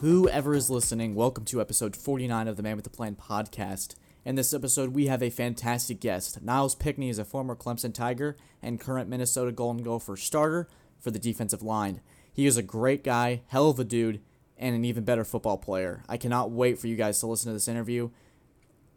Whoever 0.00 0.54
is 0.54 0.70
listening, 0.70 1.14
welcome 1.14 1.44
to 1.44 1.60
episode 1.60 1.94
49 1.94 2.48
of 2.48 2.56
the 2.56 2.62
Man 2.62 2.76
with 2.76 2.84
the 2.84 2.90
Plan 2.90 3.16
podcast. 3.16 3.96
In 4.24 4.34
this 4.34 4.54
episode, 4.54 4.94
we 4.94 5.08
have 5.08 5.22
a 5.22 5.28
fantastic 5.28 6.00
guest. 6.00 6.42
Nyles 6.42 6.78
Pinckney 6.78 7.10
is 7.10 7.18
a 7.18 7.24
former 7.26 7.54
Clemson 7.54 7.92
Tiger 7.92 8.34
and 8.62 8.80
current 8.80 9.10
Minnesota 9.10 9.52
Golden 9.52 9.82
Gopher 9.82 10.16
starter 10.16 10.70
for 10.98 11.10
the 11.10 11.18
defensive 11.18 11.62
line. 11.62 12.00
He 12.32 12.46
is 12.46 12.56
a 12.56 12.62
great 12.62 13.04
guy, 13.04 13.42
hell 13.48 13.68
of 13.68 13.78
a 13.78 13.84
dude, 13.84 14.22
and 14.56 14.74
an 14.74 14.86
even 14.86 15.04
better 15.04 15.22
football 15.22 15.58
player. 15.58 16.02
I 16.08 16.16
cannot 16.16 16.50
wait 16.50 16.78
for 16.78 16.86
you 16.86 16.96
guys 16.96 17.20
to 17.20 17.26
listen 17.26 17.50
to 17.50 17.52
this 17.52 17.68
interview. 17.68 18.08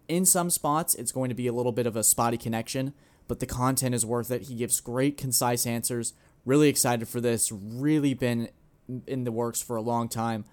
In 0.07 0.25
some 0.25 0.49
spots, 0.49 0.95
it's 0.95 1.11
going 1.11 1.27
to 1.27 1.35
be 1.35 1.47
a 1.47 1.53
little 1.53 1.73
bit 1.73 1.85
of 1.85 1.97
a 1.97 2.03
spotty 2.05 2.37
connection, 2.37 2.93
but 3.27 3.41
the 3.41 3.45
content 3.45 3.93
is 3.93 4.05
worth 4.05 4.31
it. 4.31 4.43
He 4.43 4.55
gives 4.55 4.79
great, 4.79 5.17
concise 5.17 5.67
answers. 5.67 6.13
Really 6.45 6.69
excited 6.69 7.09
for 7.09 7.19
this. 7.19 7.51
Really 7.51 8.13
been 8.13 8.47
in 9.05 9.25
the 9.25 9.33
works 9.33 9.61
for 9.61 9.75
a 9.75 9.81
long 9.81 10.07
time. 10.07 10.45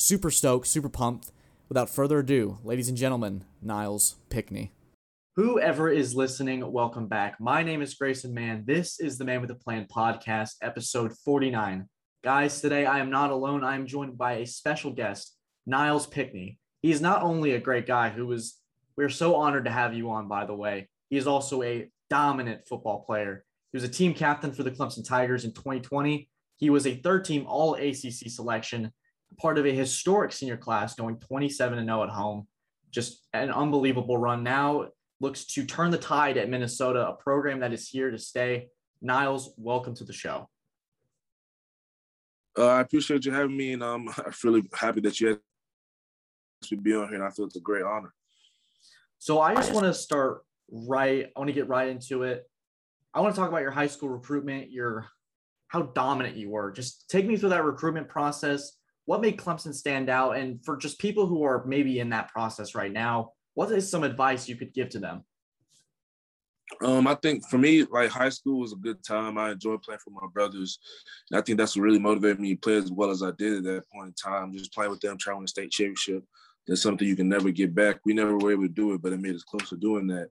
Super 0.00 0.30
stoked, 0.30 0.68
super 0.68 0.88
pumped. 0.88 1.32
Without 1.68 1.90
further 1.90 2.20
ado, 2.20 2.58
ladies 2.62 2.88
and 2.88 2.96
gentlemen, 2.96 3.42
Nyles 3.66 4.14
Pinckney. 4.30 4.70
Whoever 5.34 5.90
is 5.90 6.14
listening, 6.14 6.70
welcome 6.70 7.08
back. 7.08 7.40
My 7.40 7.64
name 7.64 7.82
is 7.82 7.94
Grayson 7.94 8.32
Mann. 8.32 8.62
This 8.64 9.00
is 9.00 9.18
the 9.18 9.24
Man 9.24 9.40
with 9.40 9.50
a 9.50 9.56
Plan 9.56 9.88
podcast, 9.92 10.50
episode 10.62 11.12
49. 11.24 11.88
Guys, 12.22 12.60
today 12.60 12.86
I 12.86 13.00
am 13.00 13.10
not 13.10 13.32
alone. 13.32 13.64
I 13.64 13.74
am 13.74 13.88
joined 13.88 14.16
by 14.16 14.34
a 14.34 14.46
special 14.46 14.92
guest, 14.92 15.36
Nyles 15.68 16.08
Pinckney. 16.08 16.60
He's 16.80 17.00
not 17.00 17.22
only 17.22 17.54
a 17.54 17.60
great 17.60 17.88
guy 17.88 18.08
who 18.08 18.30
is, 18.30 18.54
we're 18.96 19.08
so 19.08 19.34
honored 19.34 19.64
to 19.64 19.72
have 19.72 19.94
you 19.94 20.12
on, 20.12 20.28
by 20.28 20.46
the 20.46 20.54
way. 20.54 20.88
He 21.10 21.16
is 21.16 21.26
also 21.26 21.64
a 21.64 21.90
dominant 22.08 22.68
football 22.68 23.00
player. 23.00 23.44
He 23.72 23.76
was 23.76 23.84
a 23.84 23.88
team 23.88 24.14
captain 24.14 24.52
for 24.52 24.62
the 24.62 24.70
Clemson 24.70 25.04
Tigers 25.04 25.44
in 25.44 25.50
2020. 25.54 26.28
He 26.56 26.70
was 26.70 26.86
a 26.86 26.94
third 26.94 27.24
team 27.24 27.46
All 27.48 27.74
ACC 27.74 28.30
selection 28.30 28.92
part 29.36 29.58
of 29.58 29.66
a 29.66 29.72
historic 29.72 30.32
senior 30.32 30.56
class, 30.56 30.94
going 30.94 31.18
27 31.18 31.78
and 31.78 31.88
0 31.88 32.04
at 32.04 32.10
home. 32.10 32.46
Just 32.90 33.26
an 33.32 33.50
unbelievable 33.50 34.16
run. 34.16 34.42
Now 34.42 34.88
looks 35.20 35.44
to 35.44 35.64
turn 35.64 35.90
the 35.90 35.98
tide 35.98 36.36
at 36.36 36.48
Minnesota, 36.48 37.08
a 37.08 37.12
program 37.14 37.60
that 37.60 37.72
is 37.72 37.88
here 37.88 38.10
to 38.10 38.18
stay. 38.18 38.68
Nyles, 39.04 39.48
welcome 39.56 39.94
to 39.96 40.04
the 40.04 40.12
show. 40.12 40.48
Uh, 42.56 42.66
I 42.66 42.80
appreciate 42.80 43.24
you 43.24 43.32
having 43.32 43.56
me, 43.56 43.72
and 43.72 43.82
um, 43.82 44.08
I'm 44.16 44.32
really 44.42 44.64
happy 44.74 45.00
that 45.02 45.20
you 45.20 45.28
had 45.28 45.40
to 46.64 46.76
be 46.76 46.94
on 46.94 47.08
here. 47.08 47.16
And 47.16 47.24
I 47.24 47.30
feel 47.30 47.46
it's 47.46 47.56
a 47.56 47.60
great 47.60 47.84
honor. 47.84 48.12
So 49.18 49.40
I 49.40 49.54
just 49.54 49.72
want 49.72 49.86
to 49.86 49.94
start 49.94 50.42
right. 50.70 51.26
I 51.26 51.38
want 51.38 51.48
to 51.48 51.54
get 51.54 51.68
right 51.68 51.88
into 51.88 52.22
it. 52.22 52.48
I 53.14 53.20
want 53.20 53.34
to 53.34 53.40
talk 53.40 53.48
about 53.48 53.62
your 53.62 53.70
high 53.70 53.86
school 53.86 54.08
recruitment, 54.08 54.70
your 54.70 55.06
how 55.68 55.82
dominant 55.82 56.36
you 56.36 56.50
were. 56.50 56.72
Just 56.72 57.08
take 57.10 57.26
me 57.26 57.36
through 57.36 57.50
that 57.50 57.64
recruitment 57.64 58.08
process 58.08 58.72
what 59.08 59.22
made 59.22 59.38
Clemson 59.38 59.72
stand 59.72 60.10
out? 60.10 60.36
And 60.36 60.62
for 60.62 60.76
just 60.76 60.98
people 60.98 61.26
who 61.26 61.42
are 61.42 61.64
maybe 61.64 61.98
in 61.98 62.10
that 62.10 62.28
process 62.28 62.74
right 62.74 62.92
now, 62.92 63.32
what 63.54 63.72
is 63.72 63.90
some 63.90 64.04
advice 64.04 64.46
you 64.46 64.54
could 64.54 64.74
give 64.74 64.90
to 64.90 64.98
them? 64.98 65.24
Um, 66.82 67.06
I 67.06 67.14
think 67.14 67.48
for 67.48 67.56
me, 67.56 67.84
like 67.84 68.10
high 68.10 68.28
school 68.28 68.60
was 68.60 68.74
a 68.74 68.76
good 68.76 69.02
time. 69.02 69.38
I 69.38 69.52
enjoyed 69.52 69.80
playing 69.80 70.00
for 70.04 70.10
my 70.10 70.26
brothers. 70.34 70.78
And 71.30 71.40
I 71.40 71.42
think 71.42 71.56
that's 71.56 71.74
what 71.74 71.84
really 71.84 71.98
motivated 71.98 72.38
me 72.38 72.54
to 72.54 72.60
play 72.60 72.76
as 72.76 72.92
well 72.92 73.08
as 73.08 73.22
I 73.22 73.30
did 73.38 73.56
at 73.56 73.64
that 73.64 73.84
point 73.90 74.08
in 74.08 74.12
time. 74.12 74.52
Just 74.52 74.74
playing 74.74 74.90
with 74.90 75.00
them, 75.00 75.16
trying 75.16 75.36
to 75.36 75.38
win 75.38 75.44
a 75.44 75.48
state 75.48 75.70
championship. 75.70 76.22
That's 76.66 76.82
something 76.82 77.08
you 77.08 77.16
can 77.16 77.30
never 77.30 77.50
get 77.50 77.74
back. 77.74 78.00
We 78.04 78.12
never 78.12 78.36
were 78.36 78.52
able 78.52 78.64
to 78.64 78.68
do 78.68 78.92
it, 78.92 79.00
but 79.00 79.14
it 79.14 79.20
made 79.20 79.34
us 79.34 79.42
close 79.42 79.70
to 79.70 79.78
doing 79.78 80.06
that. 80.08 80.28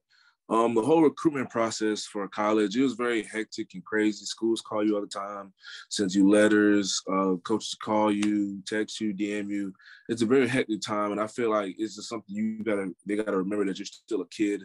Um, 0.49 0.73
the 0.73 0.81
whole 0.81 1.01
recruitment 1.01 1.49
process 1.49 2.05
for 2.05 2.25
college, 2.29 2.77
it 2.77 2.81
was 2.81 2.93
very 2.93 3.23
hectic 3.23 3.73
and 3.73 3.83
crazy. 3.83 4.23
Schools 4.25 4.61
call 4.61 4.85
you 4.85 4.95
all 4.95 5.01
the 5.01 5.07
time, 5.07 5.51
send 5.89 6.13
you 6.13 6.29
letters, 6.29 7.01
uh, 7.11 7.35
coaches 7.43 7.75
call 7.81 8.11
you, 8.11 8.61
text 8.65 9.01
you, 9.01 9.13
DM 9.13 9.49
you. 9.49 9.73
It's 10.07 10.21
a 10.21 10.25
very 10.25 10.47
hectic 10.47 10.81
time, 10.81 11.11
and 11.11 11.19
I 11.19 11.27
feel 11.27 11.49
like 11.49 11.75
it's 11.77 11.95
just 11.95 12.07
something 12.07 12.33
you 12.33 12.63
gotta 12.63 12.91
they 13.05 13.17
gotta 13.17 13.35
remember 13.35 13.65
that 13.65 13.77
you're 13.77 13.85
still 13.85 14.21
a 14.21 14.27
kid. 14.29 14.63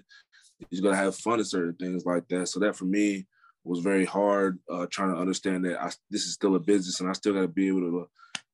You're 0.71 0.83
gonna 0.83 0.97
have 0.97 1.17
fun 1.17 1.41
at 1.41 1.47
certain 1.47 1.75
things 1.75 2.07
like 2.07 2.29
that. 2.29 2.47
So 2.49 2.61
that 2.61 2.77
for 2.77 2.85
me 2.85 3.27
was 3.65 3.81
very 3.81 4.05
hard, 4.05 4.61
uh, 4.71 4.87
trying 4.89 5.13
to 5.13 5.21
understand 5.21 5.65
that 5.65 5.83
I, 5.83 5.91
this 6.11 6.27
is 6.27 6.35
still 6.35 6.55
a 6.55 6.61
business, 6.61 7.01
and 7.01 7.11
I 7.11 7.13
still 7.13 7.35
gotta 7.35 7.49
be 7.49 7.67
able 7.67 7.81
to 7.81 8.09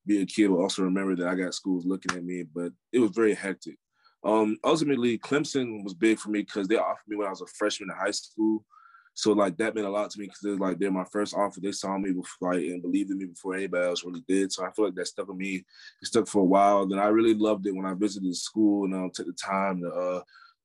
be 0.07 0.23
a 0.23 0.25
kid, 0.25 0.49
but 0.49 0.57
also 0.57 0.81
remember 0.81 1.15
that 1.15 1.27
I 1.27 1.35
got 1.35 1.53
schools 1.53 1.85
looking 1.85 2.17
at 2.17 2.23
me. 2.23 2.43
But 2.43 2.71
it 2.91 2.97
was 2.97 3.11
very 3.11 3.35
hectic. 3.35 3.77
Um, 4.23 4.57
ultimately, 4.63 5.17
Clemson 5.17 5.83
was 5.83 5.93
big 5.93 6.19
for 6.19 6.29
me 6.29 6.41
because 6.41 6.67
they 6.67 6.77
offered 6.77 7.07
me 7.07 7.15
when 7.15 7.27
I 7.27 7.31
was 7.31 7.41
a 7.41 7.47
freshman 7.47 7.89
in 7.89 7.95
high 7.95 8.11
school. 8.11 8.65
So 9.13 9.33
like 9.33 9.57
that 9.57 9.75
meant 9.75 9.87
a 9.87 9.89
lot 9.89 10.09
to 10.11 10.19
me 10.19 10.27
because 10.27 10.59
like 10.59 10.79
they're 10.79 10.91
my 10.91 11.03
first 11.03 11.35
offer. 11.35 11.59
They 11.59 11.73
saw 11.73 11.97
me 11.97 12.11
before 12.11 12.53
like, 12.53 12.63
and 12.63 12.81
believed 12.81 13.11
in 13.11 13.17
me 13.17 13.25
before 13.25 13.55
anybody 13.55 13.85
else 13.85 14.05
really 14.05 14.23
did. 14.27 14.51
So 14.51 14.65
I 14.65 14.71
feel 14.71 14.85
like 14.85 14.95
that 14.95 15.07
stuck 15.07 15.27
with 15.27 15.37
me. 15.37 15.55
It 16.01 16.07
stuck 16.07 16.27
for 16.27 16.39
a 16.41 16.45
while. 16.45 16.87
Then 16.87 16.99
I 16.99 17.07
really 17.07 17.33
loved 17.33 17.67
it 17.67 17.75
when 17.75 17.85
I 17.85 17.93
visited 17.95 18.33
school 18.35 18.85
and 18.85 18.93
um, 18.93 19.11
took 19.13 19.27
the 19.27 19.33
time 19.33 19.81
to 19.81 19.89
uh, 19.89 20.21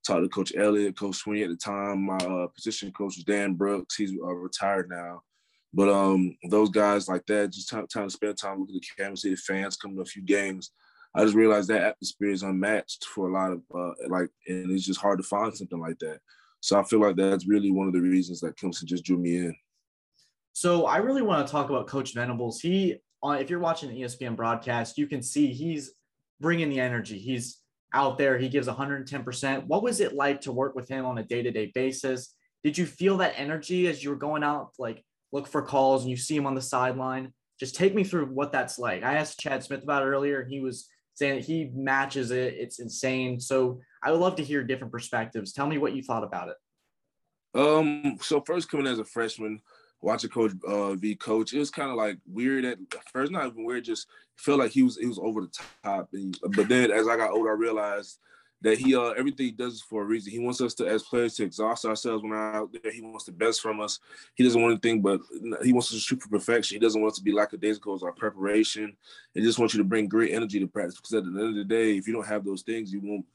talk 0.07 0.23
to 0.23 0.29
Coach 0.29 0.53
Elliott, 0.57 0.97
Coach 0.97 1.25
Swinney 1.25 1.43
at 1.43 1.51
the 1.51 1.57
time. 1.57 2.07
My 2.07 2.17
uh, 2.17 2.47
position 2.49 2.93
coach 2.93 3.17
was 3.17 3.25
Dan 3.25 3.55
Brooks. 3.55 3.97
He's 3.97 4.13
uh, 4.13 4.35
retired 4.35 4.89
now. 4.89 5.23
But 5.73 5.89
um, 5.89 6.37
those 6.49 6.71
guys 6.71 7.09
like 7.09 7.27
that, 7.27 7.51
just 7.51 7.71
time, 7.71 7.89
time 7.89 8.07
to 8.07 8.11
spend 8.11 8.39
time 8.39 8.61
looking 8.61 8.77
at 8.77 8.83
the 8.83 9.03
campus, 9.03 9.23
see 9.23 9.31
the 9.31 9.37
fans, 9.37 9.77
coming 9.77 9.97
to 9.97 10.03
a 10.03 10.07
few 10.07 10.23
games. 10.23 10.71
I 11.15 11.25
just 11.25 11.37
realized 11.37 11.69
that 11.69 11.83
atmosphere 11.83 12.31
is 12.31 12.43
unmatched 12.43 13.05
for 13.05 13.29
a 13.29 13.33
lot 13.33 13.53
of 13.53 13.63
uh, 13.75 13.93
like, 14.09 14.29
and 14.49 14.71
it's 14.71 14.87
just 14.87 15.01
hard 15.01 15.19
to 15.19 15.25
find 15.25 15.57
something 15.57 15.79
like 15.79 15.99
that. 16.01 16.19
So 16.61 16.79
I 16.79 16.83
feel 16.83 17.01
like 17.01 17.17
that's 17.17 17.47
really 17.47 17.71
one 17.71 17.87
of 17.87 17.93
the 17.93 18.01
reasons 18.01 18.41
that 18.41 18.57
Clemson 18.57 18.85
just 18.85 19.05
drew 19.05 19.19
me 19.19 19.37
in. 19.37 19.55
So 20.55 20.87
I 20.87 20.97
really 20.99 21.23
want 21.23 21.47
to 21.47 21.51
talk 21.51 21.69
about 21.69 21.87
Coach 21.87 22.15
Venables. 22.15 22.61
He, 22.61 22.97
uh, 23.23 23.37
if 23.41 23.51
you're 23.51 23.59
watching 23.59 23.91
the 23.91 24.01
ESPN 24.01 24.35
broadcast, 24.35 24.97
you 24.97 25.07
can 25.07 25.23
see 25.23 25.53
he's 25.53 25.93
bringing 26.41 26.71
the 26.71 26.81
energy. 26.81 27.19
He's 27.19 27.59
out 27.93 28.19
there. 28.19 28.39
He 28.39 28.49
gives 28.49 28.67
110%. 28.67 29.67
What 29.67 29.83
was 29.83 30.01
it 30.01 30.15
like 30.15 30.41
to 30.43 30.53
work 30.53 30.75
with 30.75 30.89
him 30.89 31.07
on 31.07 31.19
a 31.19 31.23
day-to-day 31.23 31.73
basis? 31.75 32.35
Did 32.65 32.79
you 32.79 32.87
feel 32.87 33.19
that 33.19 33.35
energy 33.37 33.87
as 33.87 34.03
you 34.03 34.11
were 34.11 34.17
going 34.17 34.43
out, 34.43 34.71
like 34.79 35.05
look 35.33 35.47
for 35.47 35.63
calls 35.63 36.03
and 36.03 36.11
you 36.11 36.17
see 36.17 36.37
him 36.37 36.47
on 36.47 36.55
the 36.55 36.63
sideline? 36.63 37.33
Just 37.61 37.77
take 37.77 37.95
me 37.95 38.05
through 38.05 38.27
what 38.27 38.53
that's 38.53 38.79
like. 38.79 39.05
I 39.05 39.15
asked 39.15 39.39
Chad 39.39 39.63
Smith 39.63 39.83
about 39.83 40.03
it 40.03 40.07
earlier. 40.07 40.45
He 40.45 40.61
was 40.61 40.89
saying 41.15 41.37
that 41.37 41.45
he 41.45 41.71
matches 41.75 42.31
it. 42.31 42.55
It's 42.55 42.81
insane. 42.81 43.41
So 43.41 43.81
I 44.03 44.11
would 44.11 44.21
love 44.21 44.37
to 44.37 44.45
hear 44.45 44.63
different 44.63 44.93
perspectives. 44.93 45.53
Tell 45.53 45.67
me 45.67 45.79
what 45.79 45.95
you 45.95 46.03
thought 46.03 46.25
about 46.25 46.49
it. 46.49 46.57
Um, 47.59 48.19
so 48.21 48.41
first 48.41 48.69
coming 48.69 48.87
as 48.87 48.99
a 48.99 49.05
freshman, 49.05 49.61
watching 50.01 50.31
Coach 50.31 50.53
uh, 50.67 50.95
V 50.95 51.15
coach, 51.15 51.53
it 51.53 51.59
was 51.59 51.71
kind 51.71 51.91
of 51.91 51.97
like 51.97 52.19
weird 52.27 52.65
at 52.65 52.79
first, 53.13 53.33
not 53.33 53.47
even 53.47 53.65
weird, 53.65 53.85
just 53.85 54.07
felt 54.37 54.59
like 54.59 54.73
he 54.73 54.83
was 54.83 54.97
he 54.99 55.07
was 55.07 55.21
over 55.21 55.43
the 55.43 55.53
top. 55.85 56.09
And, 56.13 56.37
but 56.57 56.69
then 56.69 56.91
as 56.91 57.07
I 57.07 57.17
got 57.17 57.31
older, 57.31 57.51
I 57.51 57.55
realized 57.55 58.19
that 58.65 58.79
he 58.79 58.97
uh 58.97 59.11
everything 59.11 59.47
he 59.47 59.53
does 59.53 59.75
is 59.75 59.83
for 59.83 60.03
a 60.03 60.05
reason. 60.05 60.33
He 60.33 60.39
wants 60.39 60.61
us 60.61 60.75
to 60.75 60.87
as 60.87 61.03
players 61.03 61.35
to 61.37 61.45
exhaust 61.45 61.85
ourselves 61.85 62.23
when 62.23 62.33
we're 62.33 62.57
out 62.57 62.71
there. 62.73 62.91
He 62.91 63.03
wants 63.03 63.25
the 63.25 63.33
best 63.33 63.61
from 63.61 63.79
us. 63.79 64.01
He 64.35 64.43
doesn't 64.43 64.61
want 64.61 64.73
anything 64.73 65.03
but 65.03 65.21
he 65.63 65.73
wants 65.73 65.89
us 65.89 65.95
to 65.95 66.01
shoot 66.01 66.23
for 66.23 66.31
perfection. 66.31 66.77
He 66.77 66.81
doesn't 66.81 67.01
want 67.01 67.13
us 67.13 67.19
to 67.19 67.25
be 67.25 67.33
lackadaisical 67.33 67.95
as 67.95 68.03
our 68.03 68.13
preparation. 68.13 68.97
He 69.35 69.43
just 69.43 69.59
wants 69.59 69.75
you 69.75 69.79
to 69.79 69.85
bring 69.85 70.09
great 70.09 70.33
energy 70.33 70.59
to 70.59 70.67
practice 70.67 70.97
because 70.97 71.13
at 71.13 71.25
the 71.25 71.31
end 71.31 71.51
of 71.51 71.55
the 71.55 71.65
day, 71.65 71.97
if 71.97 72.09
you 72.09 72.15
don't 72.15 72.27
have 72.27 72.45
those 72.45 72.63
things, 72.63 72.91
you 72.93 73.01
won't 73.03 73.27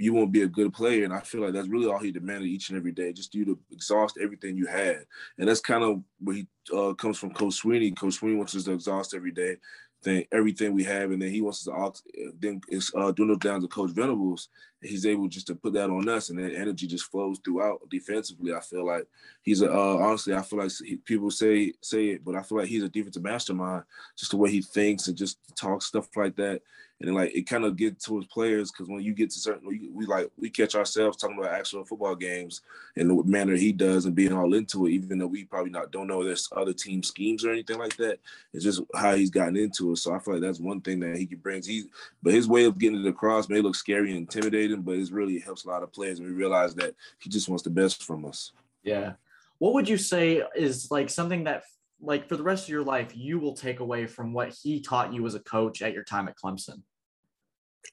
you 0.00 0.14
won't 0.14 0.32
be 0.32 0.42
a 0.42 0.48
good 0.48 0.72
player. 0.72 1.04
And 1.04 1.12
I 1.12 1.20
feel 1.20 1.42
like 1.42 1.52
that's 1.52 1.68
really 1.68 1.90
all 1.90 1.98
he 1.98 2.12
demanded 2.12 2.48
each 2.48 2.70
and 2.70 2.78
every 2.78 2.92
day, 2.92 3.12
just 3.12 3.34
you 3.34 3.44
to 3.44 3.58
exhaust 3.72 4.16
everything 4.22 4.56
you 4.56 4.66
had. 4.66 5.04
And 5.38 5.48
that's 5.48 5.60
kind 5.60 5.82
of 5.82 6.02
where 6.20 6.36
he 6.36 6.46
uh, 6.72 6.94
comes 6.94 7.18
from 7.18 7.34
Coach 7.34 7.60
Swinney. 7.62 7.98
Coach 7.98 8.20
Swinney 8.20 8.36
wants 8.36 8.54
us 8.54 8.64
to 8.64 8.72
exhaust 8.72 9.12
every 9.12 9.32
day 9.32 9.56
thing, 10.02 10.24
everything 10.32 10.74
we 10.74 10.84
have, 10.84 11.10
and 11.10 11.20
then 11.20 11.30
he 11.30 11.40
wants 11.40 11.66
us 11.66 12.02
to 12.02 12.32
then 12.40 12.60
it's 12.68 12.92
uh, 12.94 13.10
dwindled 13.12 13.40
down 13.40 13.60
to 13.60 13.68
Coach 13.68 13.90
Venables. 13.90 14.48
He's 14.80 15.06
able 15.06 15.28
just 15.28 15.48
to 15.48 15.54
put 15.54 15.72
that 15.72 15.90
on 15.90 16.08
us, 16.08 16.30
and 16.30 16.38
that 16.38 16.54
energy 16.54 16.86
just 16.86 17.10
flows 17.10 17.40
throughout 17.44 17.80
defensively. 17.90 18.54
I 18.54 18.60
feel 18.60 18.86
like 18.86 19.06
he's 19.42 19.62
a 19.62 19.72
uh, 19.72 19.96
honestly, 19.96 20.34
I 20.34 20.42
feel 20.42 20.60
like 20.60 20.72
he, 20.84 20.96
people 20.96 21.30
say 21.30 21.72
say 21.80 22.10
it, 22.10 22.24
but 22.24 22.36
I 22.36 22.42
feel 22.42 22.58
like 22.58 22.68
he's 22.68 22.84
a 22.84 22.88
defensive 22.88 23.22
mastermind. 23.22 23.84
Just 24.16 24.30
the 24.30 24.36
way 24.36 24.50
he 24.50 24.62
thinks 24.62 25.08
and 25.08 25.16
just 25.16 25.38
talks 25.56 25.86
stuff 25.86 26.08
like 26.16 26.36
that 26.36 26.62
and 27.00 27.14
like 27.14 27.34
it 27.34 27.42
kind 27.42 27.64
of 27.64 27.76
gets 27.76 28.04
to 28.04 28.16
his 28.16 28.26
players 28.26 28.72
because 28.72 28.88
when 28.88 29.02
you 29.02 29.14
get 29.14 29.30
to 29.30 29.38
certain 29.38 29.66
we, 29.66 29.88
we, 29.92 30.06
like 30.06 30.30
we 30.36 30.50
catch 30.50 30.74
ourselves 30.74 31.16
talking 31.16 31.38
about 31.38 31.52
actual 31.52 31.84
football 31.84 32.16
games 32.16 32.62
and 32.96 33.08
the 33.08 33.22
manner 33.24 33.54
he 33.54 33.72
does 33.72 34.04
and 34.04 34.14
being 34.14 34.32
all 34.32 34.54
into 34.54 34.86
it 34.86 34.90
even 34.90 35.18
though 35.18 35.26
we 35.26 35.44
probably 35.44 35.70
not 35.70 35.92
don't 35.92 36.08
know 36.08 36.24
there's 36.24 36.48
other 36.56 36.72
team 36.72 37.02
schemes 37.02 37.44
or 37.44 37.52
anything 37.52 37.78
like 37.78 37.96
that 37.96 38.18
it's 38.52 38.64
just 38.64 38.82
how 38.94 39.14
he's 39.14 39.30
gotten 39.30 39.56
into 39.56 39.92
it. 39.92 39.96
So 39.96 40.14
i 40.14 40.18
feel 40.18 40.34
like 40.34 40.42
that's 40.42 40.60
one 40.60 40.80
thing 40.80 41.00
that 41.00 41.16
he 41.16 41.26
brings 41.26 41.66
he 41.66 41.84
but 42.22 42.34
his 42.34 42.48
way 42.48 42.64
of 42.64 42.78
getting 42.78 43.04
it 43.04 43.08
across 43.08 43.48
may 43.48 43.60
look 43.60 43.76
scary 43.76 44.10
and 44.10 44.18
intimidating 44.18 44.82
but 44.82 44.96
it 44.96 45.10
really 45.12 45.38
helps 45.38 45.64
a 45.64 45.68
lot 45.68 45.82
of 45.82 45.92
players 45.92 46.18
and 46.18 46.28
we 46.28 46.34
realize 46.34 46.74
that 46.74 46.94
he 47.18 47.30
just 47.30 47.48
wants 47.48 47.62
the 47.62 47.70
best 47.70 48.02
from 48.02 48.24
us. 48.24 48.52
Yeah. 48.82 49.12
What 49.58 49.74
would 49.74 49.88
you 49.88 49.96
say 49.96 50.42
is 50.56 50.90
like 50.90 51.10
something 51.10 51.44
that 51.44 51.64
like 52.00 52.28
for 52.28 52.36
the 52.36 52.42
rest 52.42 52.64
of 52.64 52.68
your 52.70 52.84
life 52.84 53.10
you 53.14 53.38
will 53.38 53.54
take 53.54 53.80
away 53.80 54.06
from 54.06 54.32
what 54.32 54.50
he 54.50 54.80
taught 54.80 55.12
you 55.12 55.26
as 55.26 55.34
a 55.34 55.40
coach 55.40 55.82
at 55.82 55.92
your 55.92 56.04
time 56.04 56.28
at 56.28 56.36
Clemson? 56.36 56.82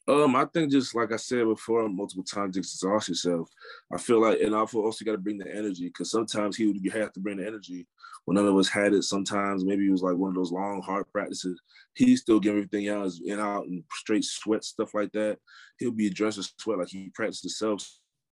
Um, 0.07 0.35
I 0.35 0.45
think 0.45 0.71
just 0.71 0.93
like 0.93 1.11
I 1.11 1.15
said 1.15 1.45
before, 1.45 1.87
multiple 1.89 2.23
times, 2.23 2.55
just 2.55 2.75
exhaust 2.75 3.09
yourself. 3.09 3.49
I 3.91 3.97
feel 3.97 4.21
like, 4.21 4.39
and 4.39 4.55
I 4.55 4.59
also 4.59 5.03
got 5.03 5.13
to 5.13 5.17
bring 5.17 5.39
the 5.39 5.51
energy 5.51 5.87
because 5.87 6.11
sometimes 6.11 6.55
he 6.55 6.67
would 6.67 6.83
you 6.83 6.91
have 6.91 7.11
to 7.13 7.19
bring 7.19 7.37
the 7.37 7.47
energy 7.47 7.87
when 8.25 8.35
none 8.35 8.45
of 8.47 8.55
us 8.55 8.69
had 8.69 8.93
it. 8.93 9.03
Sometimes 9.03 9.65
maybe 9.65 9.87
it 9.87 9.91
was 9.91 10.03
like 10.03 10.15
one 10.15 10.29
of 10.29 10.35
those 10.35 10.51
long, 10.51 10.81
hard 10.81 11.11
practices. 11.11 11.59
He 11.95 12.15
still 12.17 12.39
give 12.39 12.55
everything 12.55 12.87
out 12.89 13.11
and 13.27 13.41
out 13.41 13.65
and 13.65 13.83
straight 13.93 14.23
sweat 14.23 14.63
stuff 14.63 14.93
like 14.93 15.11
that. 15.13 15.39
He'll 15.79 15.91
be 15.91 16.09
drenched 16.09 16.37
in 16.37 16.43
sweat 16.59 16.79
like 16.79 16.89
he 16.89 17.09
practiced 17.13 17.43
himself. 17.43 17.87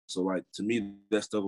So 0.07 0.21
like 0.21 0.43
to 0.55 0.63
me, 0.63 0.95
that 1.11 1.23
stuff 1.23 1.43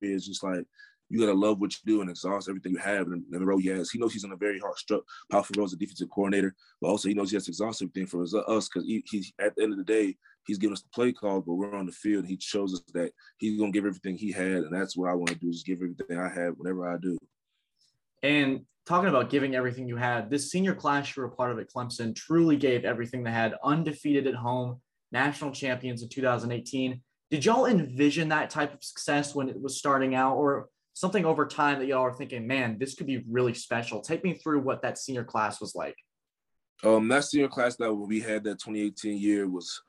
is 0.00 0.26
just 0.26 0.44
like 0.44 0.64
you 1.10 1.20
gotta 1.20 1.38
love 1.38 1.60
what 1.60 1.72
you 1.72 1.78
do 1.86 2.00
and 2.00 2.10
exhaust 2.10 2.48
everything 2.48 2.72
you 2.72 2.78
have. 2.78 3.06
And, 3.08 3.24
the 3.30 3.44
role 3.44 3.58
he 3.58 3.68
has, 3.68 3.90
he 3.90 3.98
knows 3.98 4.12
he's 4.12 4.24
in 4.24 4.32
a 4.32 4.36
very 4.36 4.58
hard 4.58 4.76
struck, 4.76 5.02
powerful 5.30 5.54
role 5.56 5.66
as 5.66 5.72
a 5.72 5.76
defensive 5.76 6.10
coordinator, 6.10 6.54
but 6.80 6.88
also 6.88 7.08
he 7.08 7.14
knows 7.14 7.30
he 7.30 7.36
has 7.36 7.44
to 7.44 7.50
exhaust 7.50 7.82
everything 7.82 8.06
for 8.06 8.22
us 8.22 8.68
because 8.68 8.86
he, 8.86 9.02
he, 9.08 9.24
at 9.40 9.54
the 9.56 9.62
end 9.62 9.72
of 9.72 9.78
the 9.78 9.84
day, 9.84 10.16
he's 10.46 10.58
giving 10.58 10.72
us 10.72 10.82
the 10.82 10.88
play 10.94 11.12
call, 11.12 11.40
but 11.40 11.54
we're 11.54 11.74
on 11.74 11.86
the 11.86 11.92
field. 11.92 12.24
And 12.24 12.30
he 12.30 12.38
shows 12.40 12.74
us 12.74 12.82
that 12.94 13.12
he's 13.38 13.58
gonna 13.58 13.72
give 13.72 13.86
everything 13.86 14.16
he 14.16 14.32
had, 14.32 14.64
and 14.64 14.74
that's 14.74 14.96
what 14.96 15.10
I 15.10 15.14
want 15.14 15.30
to 15.30 15.36
do 15.36 15.48
is 15.48 15.62
give 15.62 15.78
everything 15.78 16.18
I 16.18 16.28
have 16.28 16.54
whenever 16.56 16.86
I 16.86 16.96
do. 16.98 17.16
And 18.22 18.62
talking 18.86 19.08
about 19.08 19.30
giving 19.30 19.54
everything 19.54 19.86
you 19.86 19.96
had, 19.96 20.30
this 20.30 20.50
senior 20.50 20.74
class 20.74 21.14
you 21.14 21.22
were 21.22 21.28
a 21.28 21.32
part 21.32 21.52
of 21.52 21.58
at 21.58 21.70
Clemson 21.70 22.16
truly 22.16 22.56
gave 22.56 22.84
everything 22.84 23.22
they 23.22 23.30
had, 23.30 23.54
undefeated 23.62 24.26
at 24.26 24.34
home, 24.34 24.80
national 25.12 25.52
champions 25.52 26.02
in 26.02 26.08
2018. 26.08 27.00
Did 27.30 27.44
y'all 27.44 27.66
envision 27.66 28.30
that 28.30 28.50
type 28.50 28.72
of 28.72 28.82
success 28.82 29.34
when 29.34 29.48
it 29.50 29.60
was 29.60 29.78
starting 29.78 30.14
out, 30.14 30.36
or 30.36 30.68
something 30.98 31.24
over 31.24 31.46
time 31.46 31.78
that 31.78 31.86
y'all 31.86 32.00
are 32.00 32.12
thinking, 32.12 32.44
man, 32.44 32.76
this 32.76 32.96
could 32.96 33.06
be 33.06 33.22
really 33.28 33.54
special. 33.54 34.00
Take 34.00 34.24
me 34.24 34.34
through 34.34 34.58
what 34.62 34.82
that 34.82 34.98
senior 34.98 35.22
class 35.22 35.60
was 35.60 35.76
like. 35.76 35.94
Um, 36.82 37.06
that 37.06 37.22
senior 37.22 37.46
class 37.46 37.76
that 37.76 37.94
we 37.94 38.18
had 38.18 38.42
that 38.44 38.58
2018 38.58 39.16
year 39.16 39.48
was 39.48 39.80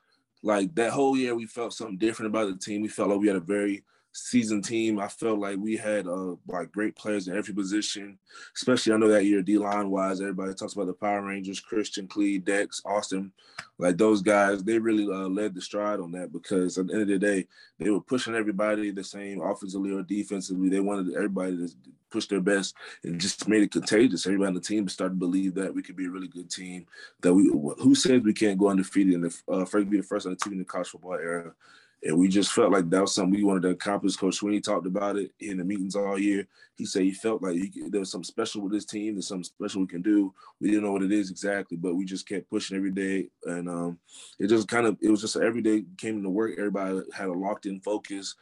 like 0.44 0.74
that 0.76 0.92
whole 0.92 1.18
year 1.18 1.34
we 1.34 1.48
felt 1.48 1.74
something 1.74 1.98
different 1.98 2.30
about 2.30 2.52
the 2.52 2.58
team. 2.58 2.84
We 2.84 2.90
felt 2.90 3.10
like 3.10 3.20
we 3.20 3.28
had 3.28 3.38
a 3.38 3.42
very 3.42 3.84
seasoned 4.28 4.66
team. 4.66 5.00
I 5.00 5.08
felt 5.08 5.40
like 5.40 5.58
we 5.58 5.76
had 5.78 6.08
uh, 6.08 6.36
like 6.48 6.72
great 6.72 6.96
players 6.96 7.28
in 7.28 7.38
every 7.38 7.54
position, 7.54 8.18
especially 8.56 8.94
I 8.94 8.98
know 8.98 9.08
that 9.08 9.26
year 9.26 9.42
D 9.42 9.58
line 9.58 9.90
wise. 9.90 10.22
Everybody 10.22 10.54
talks 10.54 10.74
about 10.74 10.88
the 10.88 10.94
Power 10.94 11.22
Rangers, 11.22 11.60
Christian, 11.60 12.08
Clee, 12.08 12.38
Dex, 12.38 12.82
Austin, 12.86 13.32
like 13.78 13.98
those 13.98 14.22
guys. 14.22 14.64
They 14.64 14.80
really 14.80 15.06
uh, 15.06 15.28
led 15.28 15.56
the 15.56 15.62
stride 15.62 16.00
on 16.00 16.12
that 16.14 16.32
because 16.32 16.78
at 16.78 16.88
the 16.88 16.94
end 16.94 17.02
of 17.04 17.08
the 17.08 17.20
day, 17.20 17.48
they 17.78 17.90
were 17.90 18.02
pushing 18.02 18.36
everybody 18.36 18.92
the 18.92 19.04
same 19.04 19.42
offensively 19.42 19.92
or 19.92 20.04
defensively. 20.04 20.70
They 20.70 20.80
wanted 20.80 21.16
everybody 21.16 21.58
to 21.58 21.70
push 22.10 22.28
their 22.28 22.42
best 22.42 22.76
and 23.04 23.20
just 23.20 23.48
made 23.48 23.64
it 23.64 23.72
contagious. 23.72 24.26
Everybody 24.26 24.48
on 24.50 24.54
the 24.56 24.62
team 24.62 24.88
started 24.90 25.16
to 25.16 25.20
believe 25.20 25.56
that 25.56 25.74
we 25.74 25.82
could 25.82 25.96
be 25.96 26.06
a 26.06 26.10
really 26.10 26.28
good 26.28 26.50
team. 26.50 26.86
That 27.22 27.34
we 27.34 27.48
who 27.48 27.96
says 27.96 28.22
we 28.22 28.34
can't 28.34 28.60
go 28.60 28.70
undefeated 28.70 29.14
in 29.14 29.22
the 29.22 29.42
uh, 29.52 29.66
first 29.66 29.90
be 29.90 29.98
the 29.98 30.04
first 30.04 30.26
on 30.26 30.34
the 30.34 30.38
team 30.38 30.54
in 30.54 30.60
the 30.60 30.66
college 30.66 30.90
football 30.90 31.14
era. 31.14 31.54
And 32.02 32.18
we 32.18 32.30
just 32.30 32.54
felt 32.54 32.72
like 32.72 32.90
that 32.90 33.02
was 33.02 33.14
something 33.14 33.36
we 33.36 33.44
wanted 33.44 33.64
to 33.64 33.70
accomplish. 33.70 34.16
Coach 34.16 34.40
Swinney 34.40 34.64
talked 34.64 34.88
about 34.88 35.18
it 35.18 35.32
in 35.42 35.58
the 35.58 35.66
meetings 35.66 35.96
all 35.98 36.18
year. 36.18 36.48
He 36.76 36.86
said 36.86 37.04
he 37.04 37.12
felt 37.12 37.44
like 37.44 37.56
he, 37.56 37.72
there 37.90 38.00
was 38.00 38.12
something 38.12 38.24
special 38.24 38.62
with 38.62 38.72
this 38.72 38.86
team. 38.86 39.16
There's 39.16 39.28
something 39.28 39.44
special 39.44 39.82
we 39.82 39.88
can 39.88 40.02
do. 40.02 40.34
We 40.62 40.70
didn't 40.70 40.86
know 40.86 40.94
what 40.94 41.04
it 41.04 41.12
is 41.12 41.30
exactly, 41.30 41.76
but 41.76 41.96
we 41.96 42.06
just 42.06 42.28
kept 42.28 42.50
pushing 42.50 42.78
every 42.78 42.92
day. 42.92 43.28
And 43.46 43.68
um, 43.68 44.00
it 44.40 44.48
just 44.48 44.70
kind 44.70 44.88
of, 44.88 44.98
it 45.02 45.10
was 45.10 45.20
just 45.20 45.36
every 45.36 45.62
day 45.62 45.84
came 45.98 46.18
into 46.18 46.30
work. 46.30 46.54
Everybody 46.58 47.02
had 47.14 47.28
a 47.28 47.34
locked 47.34 47.66
in 47.66 47.82
focus. 47.82 48.36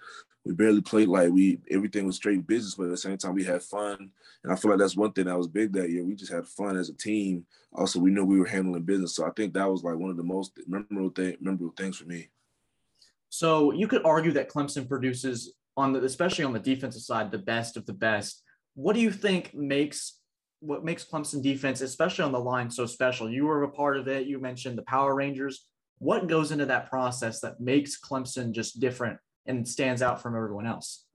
We 0.45 0.53
barely 0.53 0.81
played 0.81 1.07
like 1.07 1.31
we, 1.31 1.59
everything 1.71 2.05
was 2.05 2.15
straight 2.15 2.45
business, 2.45 2.75
but 2.75 2.85
at 2.85 2.91
the 2.91 2.97
same 2.97 3.17
time, 3.17 3.33
we 3.33 3.43
had 3.43 3.63
fun. 3.63 4.11
And 4.43 4.53
I 4.53 4.55
feel 4.55 4.69
like 4.69 4.79
that's 4.79 4.95
one 4.95 5.11
thing 5.13 5.25
that 5.25 5.37
was 5.37 5.47
big 5.47 5.73
that 5.73 5.89
year. 5.89 6.05
We 6.05 6.15
just 6.15 6.31
had 6.31 6.47
fun 6.47 6.77
as 6.77 6.89
a 6.89 6.93
team. 6.93 7.45
Also, 7.73 7.99
we 7.99 8.11
knew 8.11 8.23
we 8.23 8.39
were 8.39 8.45
handling 8.45 8.83
business. 8.83 9.15
So 9.15 9.25
I 9.25 9.31
think 9.31 9.53
that 9.55 9.69
was 9.69 9.83
like 9.83 9.97
one 9.97 10.11
of 10.11 10.15
the 10.15 10.23
most 10.23 10.53
memorable, 10.67 11.09
thing, 11.09 11.37
memorable 11.41 11.73
things 11.75 11.97
for 11.97 12.05
me. 12.05 12.29
So 13.37 13.71
you 13.71 13.87
could 13.87 14.03
argue 14.03 14.31
that 14.31 14.49
Clemson 14.49 14.89
produces 14.89 15.53
on 15.77 15.93
the, 15.93 16.03
especially 16.03 16.43
on 16.43 16.53
the 16.53 16.59
defensive 16.59 17.03
side, 17.03 17.29
the 17.29 17.37
best 17.37 17.77
of 17.77 17.85
the 17.85 17.93
best. 17.93 18.41
What 18.73 18.93
do 18.93 18.99
you 18.99 19.11
think 19.11 19.53
makes 19.53 20.19
what 20.59 20.83
makes 20.83 21.05
Clemson 21.05 21.43
defense, 21.43 21.81
especially 21.81 22.25
on 22.25 22.31
the 22.31 22.39
line, 22.39 22.71
so 22.71 22.87
special? 22.87 23.29
You 23.29 23.45
were 23.45 23.61
a 23.61 23.69
part 23.69 23.97
of 23.97 24.07
it. 24.07 24.25
You 24.25 24.39
mentioned 24.39 24.75
the 24.75 24.81
Power 24.81 25.13
Rangers. 25.13 25.67
What 25.99 26.27
goes 26.27 26.51
into 26.51 26.65
that 26.65 26.89
process 26.89 27.39
that 27.41 27.59
makes 27.59 28.01
Clemson 28.01 28.53
just 28.53 28.79
different 28.79 29.19
and 29.45 29.67
stands 29.67 30.01
out 30.01 30.19
from 30.19 30.35
everyone 30.35 30.65
else? 30.65 31.05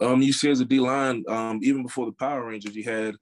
Um, 0.00 0.22
you 0.22 0.32
see, 0.32 0.52
as 0.52 0.60
a 0.60 0.64
D 0.64 0.78
line, 0.78 1.24
um, 1.26 1.58
even 1.64 1.82
before 1.82 2.06
the 2.06 2.12
Power 2.12 2.46
Rangers, 2.46 2.76
you 2.76 2.84
had 2.84 3.16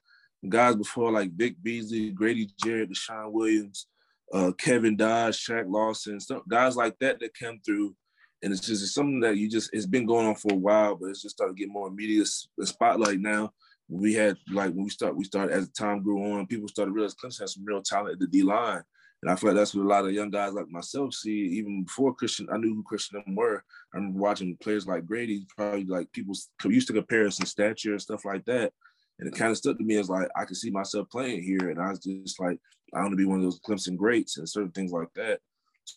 guys 0.47 0.77
before 0.77 1.11
like 1.11 1.33
Vic 1.33 1.55
Beasley, 1.63 2.11
Grady 2.11 2.47
Jarrett, 2.63 2.91
Deshaun 2.91 3.33
Williams, 3.33 3.87
uh, 4.35 4.53
Kevin 4.59 4.99
Dodd, 4.99 5.33
Shaq 5.33 5.65
Lawson, 5.67 6.21
some 6.21 6.43
guys 6.47 6.77
like 6.77 6.95
that 6.99 7.21
that 7.21 7.35
came 7.35 7.59
through 7.65 7.97
and 8.43 8.53
it's 8.53 8.67
just 8.67 8.83
it's 8.83 8.95
something 8.95 9.21
that 9.21 9.37
you 9.37 9.49
just 9.49 9.71
it's 9.73 9.87
been 9.87 10.07
going 10.07 10.27
on 10.27 10.35
for 10.35 10.53
a 10.53 10.57
while, 10.57 10.95
but 10.95 11.09
it's 11.09 11.23
just 11.23 11.37
started 11.37 11.57
to 11.57 11.61
get 11.61 11.73
more 11.73 11.91
media 11.91 12.25
spotlight 12.25 13.21
now. 13.21 13.53
We 13.89 14.15
had 14.15 14.37
like 14.53 14.73
when 14.73 14.85
we 14.85 14.91
start 14.91 15.17
we 15.17 15.25
started 15.25 15.55
as 15.55 15.71
time 15.71 16.03
grew 16.03 16.33
on, 16.33 16.47
people 16.47 16.69
started 16.69 16.93
realizing 16.93 17.19
Clemson 17.23 17.41
has 17.41 17.55
some 17.55 17.65
real 17.65 17.83
talent 17.83 18.13
at 18.13 18.19
the 18.21 18.27
D 18.27 18.43
line. 18.43 18.83
And 19.23 19.33
I 19.33 19.35
feel 19.35 19.51
like 19.51 19.57
that's 19.57 19.75
what 19.75 19.85
a 19.85 19.89
lot 19.89 20.05
of 20.05 20.13
young 20.13 20.31
guys 20.31 20.53
like 20.53 20.69
myself 20.69 21.13
see. 21.13 21.31
Even 21.31 21.83
before 21.83 22.15
Christian, 22.15 22.49
I 22.53 22.57
knew 22.57 22.75
who 22.75 22.85
Christian 22.85 23.21
them 23.25 23.35
were. 23.35 23.65
I 23.93 23.97
remember 23.97 24.21
watching 24.21 24.57
players 24.63 24.87
like 24.87 25.07
Grady, 25.07 25.45
probably 25.57 25.85
like 25.87 26.13
people 26.13 26.35
used 26.67 26.87
to 26.87 26.93
compare 26.93 27.27
us 27.27 27.41
in 27.41 27.47
stature 27.47 27.93
and 27.93 28.03
stuff 28.03 28.25
like 28.25 28.45
that. 28.45 28.73
And 29.19 29.27
it 29.27 29.37
kind 29.37 29.51
of 29.51 29.57
stuck 29.57 29.77
to 29.79 29.85
me 29.85 29.97
as 29.97 30.09
like 30.09 30.29
I 30.37 30.45
could 30.45 30.57
see 30.57 30.71
myself 30.71 31.11
playing 31.11 31.43
here. 31.43 31.71
And 31.71 31.81
I 31.81 31.91
was 31.91 31.99
just 31.99 32.39
like, 32.39 32.59
I 32.95 33.01
want 33.01 33.11
to 33.11 33.17
be 33.17 33.25
one 33.25 33.39
of 33.39 33.45
those 33.45 33.59
Clemson 33.59 33.97
greats 33.97 34.39
and 34.39 34.49
certain 34.49 34.71
things 34.71 34.93
like 34.93 35.13
that. 35.17 35.41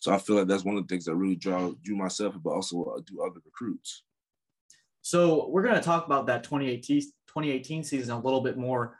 So 0.00 0.12
I 0.12 0.18
feel 0.18 0.36
like 0.36 0.46
that's 0.46 0.64
one 0.64 0.76
of 0.76 0.86
the 0.86 0.92
things 0.92 1.04
that 1.04 1.14
really 1.14 1.36
draw 1.36 1.72
drew 1.82 1.96
myself, 1.96 2.34
but 2.42 2.50
also 2.50 2.84
uh, 2.84 3.00
do 3.06 3.22
other 3.22 3.40
recruits. 3.44 4.02
So 5.02 5.48
we're 5.48 5.62
going 5.62 5.74
to 5.74 5.80
talk 5.80 6.06
about 6.06 6.26
that 6.26 6.44
2018, 6.44 7.00
2018 7.00 7.84
season 7.84 8.14
a 8.14 8.20
little 8.20 8.40
bit 8.40 8.56
more. 8.56 8.98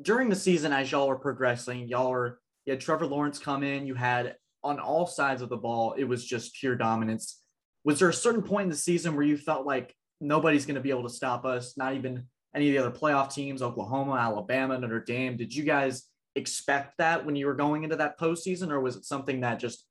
During 0.00 0.28
the 0.28 0.36
season, 0.36 0.72
as 0.72 0.90
y'all 0.90 1.08
were 1.08 1.18
progressing, 1.18 1.88
y'all 1.88 2.10
were 2.10 2.40
you 2.64 2.72
had 2.72 2.80
Trevor 2.80 3.06
Lawrence 3.06 3.38
come 3.38 3.62
in. 3.62 3.86
You 3.86 3.94
had 3.94 4.36
on 4.62 4.78
all 4.78 5.06
sides 5.06 5.42
of 5.42 5.50
the 5.50 5.56
ball, 5.56 5.92
it 5.92 6.04
was 6.04 6.24
just 6.24 6.54
pure 6.54 6.74
dominance. 6.74 7.42
Was 7.84 7.98
there 7.98 8.08
a 8.08 8.14
certain 8.14 8.42
point 8.42 8.64
in 8.64 8.70
the 8.70 8.76
season 8.76 9.14
where 9.14 9.24
you 9.24 9.36
felt 9.36 9.66
like 9.66 9.94
nobody's 10.20 10.64
going 10.64 10.76
to 10.76 10.80
be 10.80 10.90
able 10.90 11.02
to 11.02 11.10
stop 11.10 11.44
us? 11.44 11.76
Not 11.76 11.94
even 11.94 12.24
any 12.54 12.68
of 12.68 12.72
the 12.72 12.88
other 12.88 12.96
playoff 12.96 13.34
teams, 13.34 13.60
Oklahoma, 13.60 14.14
Alabama, 14.14 14.78
Notre 14.78 15.00
Dame. 15.00 15.36
Did 15.36 15.54
you 15.54 15.64
guys 15.64 16.04
expect 16.34 16.96
that 16.98 17.26
when 17.26 17.36
you 17.36 17.46
were 17.46 17.54
going 17.54 17.84
into 17.84 17.96
that 17.96 18.18
postseason, 18.18 18.70
or 18.70 18.80
was 18.80 18.96
it 18.96 19.04
something 19.04 19.40
that 19.42 19.58
just 19.58 19.84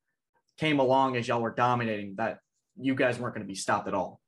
came 0.58 0.78
along 0.80 1.16
as 1.16 1.26
y'all 1.28 1.40
were 1.40 1.54
dominating 1.54 2.14
that 2.16 2.38
you 2.76 2.94
guys 2.94 3.18
weren't 3.18 3.34
going 3.34 3.46
to 3.46 3.50
be 3.50 3.54
stopped 3.54 3.88
at 3.88 3.94
all? 3.94 4.20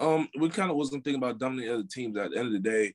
Um, 0.00 0.28
we 0.38 0.48
kind 0.48 0.70
of 0.70 0.76
wasn't 0.76 1.04
thinking 1.04 1.22
about 1.22 1.38
dominating 1.38 1.72
other 1.72 1.88
teams. 1.90 2.16
At 2.16 2.30
the 2.30 2.38
end 2.38 2.48
of 2.48 2.52
the 2.52 2.58
day, 2.58 2.94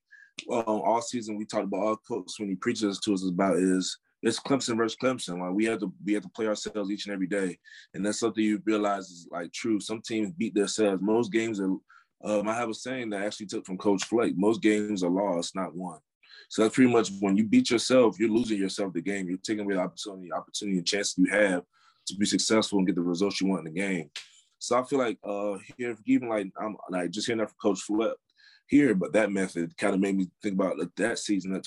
um, 0.52 0.64
all 0.68 1.02
season 1.02 1.38
we 1.38 1.46
talked 1.46 1.66
about 1.66 1.80
all 1.80 1.98
coach 1.98 2.32
when 2.38 2.50
he 2.50 2.56
preaches 2.56 3.00
to 3.00 3.14
us 3.14 3.28
about 3.28 3.58
is 3.58 3.98
it's 4.22 4.40
Clemson 4.40 4.78
versus 4.78 4.98
Clemson. 5.02 5.40
Like 5.40 5.54
we 5.54 5.66
have 5.66 5.80
to 5.80 5.94
we 6.06 6.14
have 6.14 6.24
to 6.24 6.30
play 6.30 6.48
ourselves 6.48 6.92
each 6.92 7.06
and 7.06 7.14
every 7.14 7.28
day, 7.28 7.58
and 7.94 8.06
that's 8.06 8.20
something 8.20 8.44
you 8.44 8.62
realize 8.66 9.10
is 9.10 9.28
like 9.32 9.52
true. 9.54 9.80
Some 9.80 10.02
teams 10.02 10.32
beat 10.32 10.54
themselves. 10.54 11.02
Most 11.02 11.32
games 11.32 11.60
are. 11.60 11.76
Um, 12.22 12.50
I 12.50 12.56
have 12.56 12.70
a 12.70 12.74
saying 12.74 13.12
that 13.12 13.22
I 13.22 13.26
actually 13.26 13.46
took 13.46 13.66
from 13.66 13.78
Coach 13.78 14.04
Fleck. 14.04 14.34
Most 14.36 14.62
games 14.62 15.04
are 15.04 15.10
lost, 15.10 15.56
not 15.56 15.74
won. 15.74 16.00
So 16.50 16.62
that's 16.62 16.76
pretty 16.76 16.92
much 16.92 17.12
when 17.22 17.38
you 17.38 17.46
beat 17.46 17.72
yourself, 17.72 18.20
you're 18.20 18.30
losing 18.30 18.58
yourself 18.58 18.92
the 18.92 19.02
game. 19.02 19.30
You're 19.30 19.38
taking 19.38 19.64
away 19.64 19.76
the 19.76 19.82
opportunity, 19.82 20.30
opportunity 20.34 20.80
and 20.80 20.88
chance 20.88 21.18
you 21.18 21.32
have 21.32 21.64
to 22.10 22.20
be 22.20 22.26
successful 22.26 22.78
and 22.78 22.88
get 22.88 22.96
the 22.96 23.02
results 23.02 23.42
you 23.42 23.48
want 23.48 23.68
in 23.68 23.74
the 23.74 23.80
game. 23.80 24.10
So 24.60 24.78
I 24.78 24.84
feel 24.84 25.00
like 25.00 25.18
uh 25.24 25.58
here, 25.78 25.98
even 26.06 26.30
like 26.30 26.48
I'm 26.62 26.76
like 26.90 27.12
just 27.12 27.28
hearing 27.28 27.40
that 27.40 27.50
from 27.50 27.58
Coach 27.62 27.82
Fleck 27.82 28.16
here, 28.68 28.94
but 28.94 29.14
that 29.14 29.32
method 29.32 29.76
kind 29.78 29.96
of 29.96 30.00
made 30.00 30.16
me 30.16 30.28
think 30.44 30.56
about 30.56 30.78
like, 30.78 30.90
that 30.98 31.20
season, 31.20 31.54
that 31.54 31.64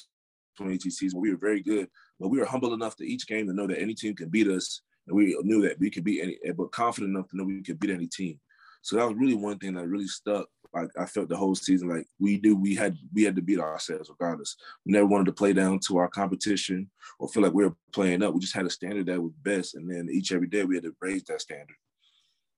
2018 0.58 0.92
season, 0.92 1.20
we 1.20 1.30
were 1.30 1.38
very 1.38 1.62
good, 1.62 1.88
but 2.20 2.28
we 2.28 2.38
were 2.38 2.44
humble 2.44 2.74
enough 2.74 2.96
to 2.96 3.04
each 3.04 3.26
game 3.26 3.46
to 3.46 3.52
know 3.52 3.66
that 3.66 3.80
any 3.80 3.94
team 3.94 4.14
can 4.14 4.28
beat 4.28 4.48
us, 4.48 4.82
and 5.06 5.16
we 5.16 5.36
knew 5.42 5.62
that 5.62 5.78
we 5.80 5.90
could 5.90 6.04
beat 6.04 6.22
any, 6.22 6.38
but 6.52 6.70
confident 6.70 7.10
enough 7.10 7.28
to 7.30 7.36
know 7.36 7.44
we 7.44 7.62
could 7.62 7.80
beat 7.80 7.90
any 7.90 8.06
team. 8.06 8.38
So 8.82 8.96
that 8.96 9.08
was 9.08 9.16
really 9.16 9.34
one 9.34 9.58
thing 9.58 9.74
that 9.74 9.88
really 9.88 10.06
stuck. 10.06 10.48
Like 10.74 10.90
I 10.98 11.04
felt 11.04 11.28
the 11.28 11.36
whole 11.36 11.54
season, 11.54 11.88
like 11.88 12.06
we 12.18 12.38
knew 12.38 12.56
we 12.56 12.74
had 12.74 12.96
we 13.12 13.24
had 13.24 13.36
to 13.36 13.42
beat 13.42 13.60
ourselves 13.60 14.08
regardless. 14.08 14.56
We 14.86 14.92
never 14.92 15.06
wanted 15.06 15.26
to 15.26 15.32
play 15.32 15.52
down 15.52 15.80
to 15.88 15.98
our 15.98 16.08
competition 16.08 16.90
or 17.18 17.28
feel 17.28 17.42
like 17.42 17.52
we 17.52 17.64
were 17.64 17.76
playing 17.92 18.22
up. 18.22 18.32
We 18.32 18.40
just 18.40 18.54
had 18.54 18.66
a 18.66 18.70
standard 18.70 19.06
that 19.06 19.20
was 19.20 19.32
best, 19.42 19.74
and 19.74 19.90
then 19.90 20.08
each 20.10 20.32
every 20.32 20.46
day 20.46 20.64
we 20.64 20.76
had 20.76 20.84
to 20.84 20.94
raise 21.00 21.24
that 21.24 21.42
standard. 21.42 21.76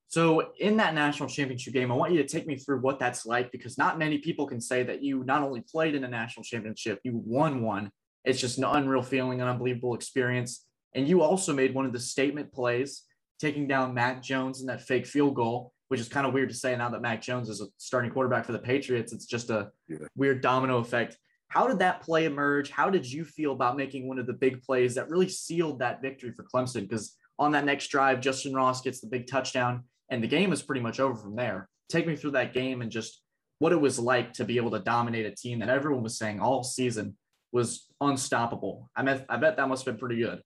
So 0.08 0.52
in 0.60 0.76
that 0.76 0.94
national 0.94 1.28
championship 1.28 1.74
game, 1.74 1.90
I 1.90 1.96
want 1.96 2.12
you 2.12 2.22
to 2.22 2.28
take 2.28 2.46
me 2.46 2.56
through 2.56 2.80
what 2.80 3.00
that's 3.00 3.26
like 3.26 3.50
because 3.50 3.76
not 3.76 3.98
many 3.98 4.18
people 4.18 4.46
can 4.46 4.60
say 4.60 4.84
that 4.84 5.02
you 5.02 5.24
not 5.24 5.42
only 5.42 5.60
played 5.60 5.96
in 5.96 6.04
a 6.04 6.08
national 6.08 6.44
championship, 6.44 7.00
you 7.02 7.20
won 7.24 7.62
one. 7.62 7.90
It's 8.24 8.40
just 8.40 8.58
an 8.58 8.64
unreal 8.64 9.02
feeling, 9.02 9.40
an 9.40 9.48
unbelievable 9.48 9.94
experience. 9.94 10.64
And 10.94 11.08
you 11.08 11.22
also 11.22 11.52
made 11.52 11.74
one 11.74 11.84
of 11.84 11.92
the 11.92 11.98
statement 11.98 12.52
plays, 12.52 13.02
taking 13.40 13.66
down 13.66 13.92
Mac 13.92 14.22
Jones 14.22 14.60
in 14.60 14.68
that 14.68 14.82
fake 14.82 15.06
field 15.06 15.34
goal 15.34 15.73
which 15.94 16.00
is 16.00 16.08
kind 16.08 16.26
of 16.26 16.32
weird 16.32 16.48
to 16.48 16.54
say 16.56 16.74
now 16.74 16.88
that 16.88 17.00
Mac 17.02 17.22
Jones 17.22 17.48
is 17.48 17.60
a 17.60 17.66
starting 17.78 18.10
quarterback 18.10 18.44
for 18.44 18.50
the 18.50 18.58
Patriots. 18.58 19.12
It's 19.12 19.26
just 19.26 19.48
a 19.48 19.70
yeah. 19.88 19.98
weird 20.16 20.40
domino 20.40 20.78
effect. 20.78 21.16
How 21.46 21.68
did 21.68 21.78
that 21.78 22.02
play 22.02 22.24
emerge? 22.24 22.68
How 22.68 22.90
did 22.90 23.08
you 23.08 23.24
feel 23.24 23.52
about 23.52 23.76
making 23.76 24.08
one 24.08 24.18
of 24.18 24.26
the 24.26 24.32
big 24.32 24.60
plays 24.60 24.96
that 24.96 25.08
really 25.08 25.28
sealed 25.28 25.78
that 25.78 26.02
victory 26.02 26.32
for 26.32 26.42
Clemson? 26.52 26.80
Because 26.80 27.16
on 27.38 27.52
that 27.52 27.64
next 27.64 27.92
drive, 27.92 28.20
Justin 28.20 28.54
Ross 28.54 28.80
gets 28.80 29.00
the 29.00 29.06
big 29.06 29.28
touchdown, 29.28 29.84
and 30.08 30.20
the 30.20 30.26
game 30.26 30.52
is 30.52 30.62
pretty 30.62 30.80
much 30.80 30.98
over 30.98 31.14
from 31.14 31.36
there. 31.36 31.68
Take 31.88 32.08
me 32.08 32.16
through 32.16 32.32
that 32.32 32.52
game 32.52 32.82
and 32.82 32.90
just 32.90 33.22
what 33.60 33.70
it 33.70 33.80
was 33.80 33.96
like 33.96 34.32
to 34.32 34.44
be 34.44 34.56
able 34.56 34.72
to 34.72 34.80
dominate 34.80 35.26
a 35.26 35.30
team 35.30 35.60
that 35.60 35.68
everyone 35.68 36.02
was 36.02 36.18
saying 36.18 36.40
all 36.40 36.64
season 36.64 37.16
was 37.52 37.86
unstoppable. 38.00 38.90
I 38.96 39.04
bet 39.04 39.26
I 39.28 39.36
bet 39.36 39.58
that 39.58 39.68
must 39.68 39.84
have 39.84 39.94
been 39.94 40.00
pretty 40.00 40.20
good. 40.20 40.42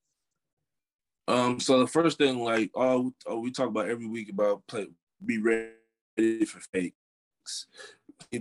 Um, 1.26 1.58
so 1.58 1.78
the 1.78 1.86
first 1.86 2.18
thing, 2.18 2.38
like, 2.38 2.70
oh, 2.74 3.14
oh 3.26 3.40
we 3.40 3.50
talk 3.50 3.68
about 3.68 3.88
every 3.88 4.06
week 4.06 4.30
about 4.30 4.62
play, 4.66 4.88
be 5.24 5.38
ready 5.38 6.44
for 6.46 6.60
fakes, 6.72 7.66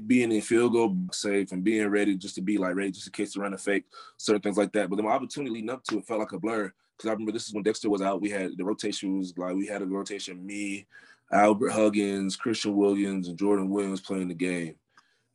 being 0.05 0.31
in 0.31 0.41
field 0.41 0.73
goal 0.73 0.97
safe, 1.11 1.51
and 1.51 1.63
being 1.63 1.87
ready 1.87 2.15
just 2.15 2.35
to 2.35 2.41
be 2.41 2.57
like 2.57 2.75
ready 2.75 2.91
just 2.91 3.07
in 3.07 3.13
case 3.13 3.33
to 3.33 3.41
run 3.41 3.53
a 3.53 3.57
fake, 3.57 3.85
certain 4.17 4.41
things 4.41 4.57
like 4.57 4.71
that. 4.73 4.89
But 4.89 4.97
the 4.97 5.05
opportunity 5.05 5.53
leading 5.53 5.69
up 5.69 5.83
to 5.85 5.99
it 5.99 6.05
felt 6.05 6.19
like 6.19 6.31
a 6.31 6.39
blur 6.39 6.73
because 6.97 7.09
I 7.09 7.13
remember 7.13 7.31
this 7.31 7.47
is 7.47 7.53
when 7.53 7.63
Dexter 7.63 7.89
was 7.89 8.01
out. 8.01 8.21
We 8.21 8.29
had 8.29 8.57
the 8.57 8.65
rotation 8.65 9.17
was 9.17 9.37
like 9.37 9.55
we 9.55 9.67
had 9.67 9.81
a 9.81 9.85
rotation 9.85 10.45
me, 10.45 10.87
Albert 11.31 11.71
Huggins, 11.71 12.35
Christian 12.35 12.75
Wilkins, 12.75 13.27
and 13.27 13.37
Jordan 13.37 13.69
Williams 13.69 14.01
playing 14.01 14.29
the 14.29 14.33
game. 14.33 14.75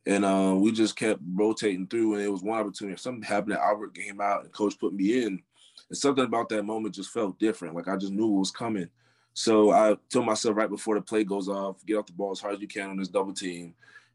And 0.05 0.25
uh, 0.25 0.55
we 0.57 0.73
just 0.73 0.97
kept 0.97 1.21
rotating 1.33 1.87
through, 1.87 2.15
and 2.15 2.23
it 2.23 2.31
was 2.31 2.43
one 2.43 2.59
opportunity. 2.59 2.97
Something 2.97 3.23
happened, 3.23 3.55
Albert 3.55 3.95
came 3.95 4.19
out, 4.19 4.43
and 4.43 4.51
coach 4.51 4.77
put 4.77 4.93
me 4.93 5.23
in. 5.23 5.41
And 5.89 5.97
something 5.97 6.25
about 6.25 6.49
that 6.49 6.63
moment 6.63 6.95
just 6.95 7.11
felt 7.11 7.39
different. 7.39 7.75
Like 7.75 7.87
I 7.87 7.95
just 7.95 8.11
knew 8.11 8.35
it 8.35 8.39
was 8.39 8.51
coming. 8.51 8.89
So 9.33 9.71
I 9.71 9.97
told 10.09 10.25
myself 10.25 10.55
right 10.55 10.69
before 10.69 10.95
the 10.95 11.01
play 11.01 11.23
goes 11.23 11.49
off, 11.49 11.85
get 11.85 11.97
off 11.97 12.05
the 12.05 12.13
ball 12.13 12.31
as 12.31 12.39
hard 12.39 12.55
as 12.55 12.61
you 12.61 12.67
can 12.67 12.89
on 12.89 12.97
this 12.97 13.07
double 13.07 13.33
team, 13.33 13.73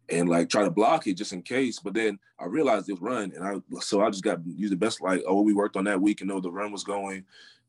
and 0.08 0.28
like 0.28 0.48
try 0.48 0.64
to 0.64 0.70
block 0.70 1.06
it 1.06 1.14
just 1.14 1.32
in 1.32 1.42
case. 1.42 1.78
But 1.78 1.94
then 1.94 2.18
I 2.38 2.46
realized 2.46 2.88
it 2.88 2.92
was 2.92 3.02
run, 3.02 3.32
and 3.34 3.44
I 3.44 3.80
so 3.80 4.00
I 4.00 4.10
just 4.10 4.24
got 4.24 4.40
used 4.46 4.72
the 4.72 4.76
best 4.76 5.00
like 5.00 5.22
oh 5.26 5.42
we 5.42 5.52
worked 5.52 5.76
on 5.76 5.84
that 5.84 6.00
week 6.00 6.20
and 6.20 6.28
know 6.28 6.40
the 6.40 6.50
run 6.50 6.72
was 6.72 6.84
going. 6.84 7.24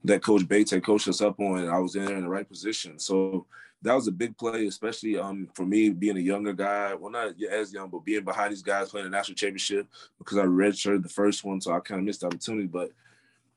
That 0.06 0.24
Coach 0.24 0.48
Bates 0.48 0.72
had 0.72 0.86
coached 0.86 1.10
us 1.10 1.22
up 1.22 1.38
on, 1.41 1.68
I 1.68 1.77
was 1.77 1.98
in 1.98 2.06
there 2.06 2.15
in 2.15 2.24
the 2.24 2.29
right 2.29 2.48
position. 2.48 2.98
So 3.00 3.46
that 3.82 3.94
was 3.94 4.08
a 4.08 4.13
big 4.13 4.38
play, 4.38 4.65
especially 4.68 5.18
um, 5.18 5.50
for 5.53 5.65
me 5.65 5.89
being 5.89 6.15
a 6.15 6.22
younger 6.22 6.53
guy. 6.53 6.94
Well, 6.94 7.12
not 7.12 7.34
as 7.51 7.74
young, 7.74 7.89
but 7.89 8.06
being 8.06 8.24
behind 8.24 8.51
these 8.51 8.62
guys 8.62 8.89
playing 8.89 9.06
the 9.06 9.18
national 9.18 9.36
championship 9.36 9.88
because 10.18 10.38
I 10.38 10.46
redshirted 10.46 11.03
the 11.03 11.10
first 11.10 11.44
one, 11.44 11.60
so 11.60 11.74
I 11.74 11.79
kind 11.79 12.00
of 12.00 12.06
missed 12.06 12.22
the 12.22 12.27
opportunity. 12.27 12.68
But 12.68 12.91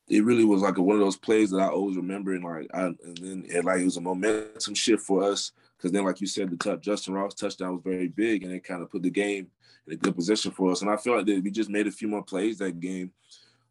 it 0.09 0.25
really 0.25 0.45
was 0.45 0.63
like 0.63 0.79
a, 0.79 0.83
one 0.83 0.97
of 0.97 1.03
those 1.03 1.17
plays 1.17 1.51
that 1.51 1.61
I 1.61 1.69
always 1.69 1.97
remember, 1.97 2.35
and 2.35 2.45
like, 2.45 2.69
I, 2.75 2.87
and 2.87 3.19
then 3.21 3.45
it 3.49 3.65
like 3.65 3.81
it 3.81 3.85
was 3.85 3.97
a 3.97 4.01
momentum 4.01 4.75
shift 4.75 5.05
for 5.05 5.23
us 5.25 5.53
because 5.77 5.93
then, 5.93 6.05
like 6.05 6.21
you 6.21 6.27
said, 6.27 6.51
the 6.51 6.57
touch, 6.57 6.81
Justin 6.81 7.15
Ross 7.15 7.35
touchdown 7.35 7.75
was 7.75 7.83
very 7.83 8.09
big, 8.09 8.45
and 8.45 8.53
it 8.53 8.65
kind 8.65 8.83
of 8.83 8.91
put 8.91 9.03
the 9.03 9.11
game 9.11 9.49
in 9.87 9.95
a 9.95 9.97
good 9.97 10.15
position 10.15 10.51
for 10.51 10.71
us. 10.71 10.83
And 10.83 10.91
I 10.91 10.97
feel 10.97 11.17
like 11.17 11.27
that 11.27 11.43
we 11.43 11.51
just 11.51 11.71
made 11.71 11.87
a 11.87 11.93
few 11.93 12.09
more 12.09 12.23
plays 12.23 12.59
that 12.59 12.79
game 12.79 13.13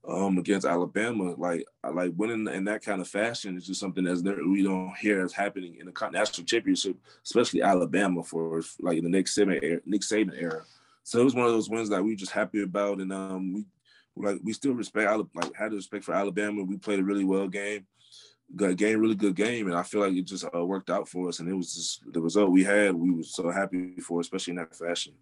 um, 0.07 0.37
against 0.37 0.65
Alabama. 0.65 1.35
Like 1.37 1.65
like 1.89 2.11
winning 2.15 2.53
in 2.53 2.65
that 2.65 2.83
kind 2.83 3.01
of 3.01 3.07
fashion 3.07 3.57
is 3.57 3.65
just 3.65 3.79
something 3.79 4.03
there 4.03 4.37
we 4.45 4.63
don't 4.63 4.95
hear 4.97 5.23
as 5.23 5.33
happening 5.33 5.77
in 5.79 5.85
the 5.85 6.09
national 6.11 6.45
championship, 6.45 6.97
especially 7.23 7.61
Alabama 7.61 8.23
for 8.23 8.61
like 8.79 8.97
in 8.97 9.03
the 9.03 9.09
Nick 9.09 9.27
Saban 9.27 9.61
era, 9.61 9.81
Nick 9.85 10.01
Saban 10.01 10.33
era. 10.41 10.63
So 11.03 11.19
it 11.19 11.23
was 11.23 11.35
one 11.35 11.45
of 11.45 11.51
those 11.51 11.69
wins 11.69 11.89
that 11.89 12.03
we 12.03 12.15
just 12.15 12.31
happy 12.31 12.61
about, 12.61 12.99
and 12.99 13.11
um, 13.11 13.53
we 13.53 13.65
like 14.15 14.39
we 14.43 14.53
still 14.53 14.73
respect 14.73 15.09
like 15.33 15.55
had 15.55 15.73
respect 15.73 16.03
for 16.03 16.13
Alabama. 16.13 16.63
We 16.63 16.77
played 16.77 16.99
a 16.99 17.03
really 17.03 17.23
well 17.23 17.47
game, 17.47 17.85
good 18.55 18.77
game, 18.77 18.99
really 18.99 19.15
good 19.15 19.35
game, 19.35 19.67
and 19.67 19.75
I 19.75 19.83
feel 19.83 20.01
like 20.01 20.13
it 20.13 20.23
just 20.23 20.45
uh, 20.53 20.65
worked 20.65 20.89
out 20.89 21.07
for 21.07 21.29
us. 21.29 21.39
And 21.39 21.49
it 21.49 21.53
was 21.53 21.73
just 21.73 22.13
the 22.13 22.21
result 22.21 22.51
we 22.51 22.63
had. 22.63 22.93
We 22.93 23.11
were 23.11 23.23
so 23.23 23.49
happy 23.49 23.95
for, 23.99 24.19
especially 24.19 24.51
in 24.51 24.57
that 24.57 24.75
fashion. 24.75 25.13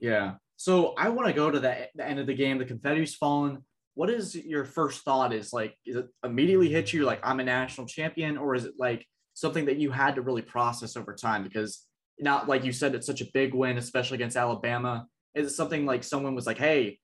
Yeah. 0.00 0.34
So 0.56 0.94
I 0.96 1.08
want 1.08 1.28
to 1.28 1.34
go 1.34 1.50
to 1.50 1.58
the, 1.58 1.88
the 1.94 2.06
end 2.06 2.18
of 2.18 2.26
the 2.26 2.34
game. 2.34 2.58
The 2.58 2.64
confetti's 2.64 3.14
fallen 3.14 3.64
what 3.94 4.10
is 4.10 4.34
your 4.34 4.64
first 4.64 5.02
thought 5.02 5.32
is 5.32 5.52
like 5.52 5.76
is 5.84 5.96
it 5.96 6.08
immediately 6.24 6.68
hit 6.68 6.92
you 6.92 7.04
like 7.04 7.20
i'm 7.22 7.40
a 7.40 7.44
national 7.44 7.86
champion 7.86 8.36
or 8.36 8.54
is 8.54 8.64
it 8.64 8.74
like 8.78 9.06
something 9.34 9.66
that 9.66 9.76
you 9.76 9.90
had 9.90 10.14
to 10.14 10.22
really 10.22 10.42
process 10.42 10.96
over 10.96 11.14
time 11.14 11.42
because 11.42 11.86
not 12.18 12.48
like 12.48 12.64
you 12.64 12.72
said 12.72 12.94
it's 12.94 13.06
such 13.06 13.20
a 13.20 13.30
big 13.34 13.54
win 13.54 13.78
especially 13.78 14.16
against 14.16 14.36
alabama 14.36 15.06
is 15.34 15.46
it 15.46 15.54
something 15.54 15.84
like 15.86 16.04
someone 16.04 16.34
was 16.34 16.46
like 16.46 16.58
hey 16.58 16.98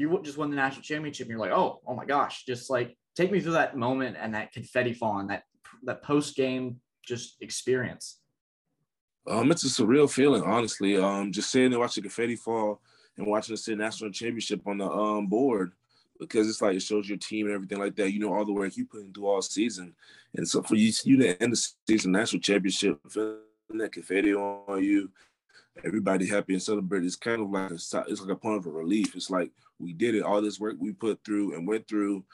you 0.00 0.20
just 0.22 0.38
won 0.38 0.50
the 0.50 0.56
national 0.56 0.82
championship 0.82 1.26
and 1.26 1.30
you're 1.30 1.38
like 1.38 1.50
oh 1.50 1.80
oh 1.86 1.94
my 1.94 2.04
gosh 2.04 2.44
just 2.44 2.70
like 2.70 2.96
take 3.16 3.30
me 3.30 3.40
through 3.40 3.52
that 3.52 3.76
moment 3.76 4.16
and 4.18 4.34
that 4.34 4.52
confetti 4.52 4.92
falling 4.92 5.26
that 5.26 5.44
that 5.84 6.02
post 6.02 6.36
game 6.36 6.80
just 7.06 7.36
experience 7.40 8.20
um 9.28 9.50
it's 9.50 9.64
a 9.64 9.82
surreal 9.82 10.10
feeling 10.10 10.42
honestly 10.42 10.96
um 10.96 11.30
just 11.30 11.50
sitting 11.50 11.70
there 11.70 11.80
watching 11.80 12.02
confetti 12.02 12.36
fall 12.36 12.80
and 13.16 13.26
watching 13.26 13.52
the 13.52 13.56
state 13.56 13.78
national 13.78 14.10
championship 14.10 14.60
on 14.66 14.78
the 14.78 14.90
um 14.90 15.26
board 15.26 15.72
because 16.20 16.48
it's 16.48 16.60
like 16.60 16.76
it 16.76 16.82
shows 16.82 17.08
your 17.08 17.18
team 17.18 17.46
and 17.46 17.54
everything 17.54 17.78
like 17.78 17.96
that. 17.96 18.12
You 18.12 18.20
know 18.20 18.32
all 18.32 18.44
the 18.44 18.52
work 18.52 18.76
you 18.76 18.84
put 18.84 19.00
into 19.00 19.26
all 19.26 19.42
season, 19.42 19.94
and 20.36 20.46
so 20.46 20.62
for 20.62 20.76
you, 20.76 20.92
you 21.04 21.16
to 21.16 21.42
end 21.42 21.52
the 21.52 21.68
season 21.88 22.12
national 22.12 22.42
championship, 22.42 23.00
feeling 23.08 23.38
that 23.70 23.92
confetti 23.92 24.34
on 24.34 24.84
you, 24.84 25.10
everybody 25.84 26.26
happy 26.26 26.54
and 26.54 26.62
celebrate. 26.62 27.04
It's 27.04 27.16
kind 27.16 27.42
of 27.42 27.50
like 27.50 27.70
a, 27.70 27.74
it's 27.74 28.20
like 28.20 28.30
a 28.30 28.36
point 28.36 28.58
of 28.58 28.66
a 28.66 28.70
relief. 28.70 29.14
It's 29.14 29.30
like 29.30 29.50
we 29.78 29.92
did 29.92 30.14
it. 30.14 30.22
All 30.22 30.42
this 30.42 30.60
work 30.60 30.76
we 30.78 30.92
put 30.92 31.24
through 31.24 31.54
and 31.54 31.66
went 31.66 31.88
through, 31.88 32.24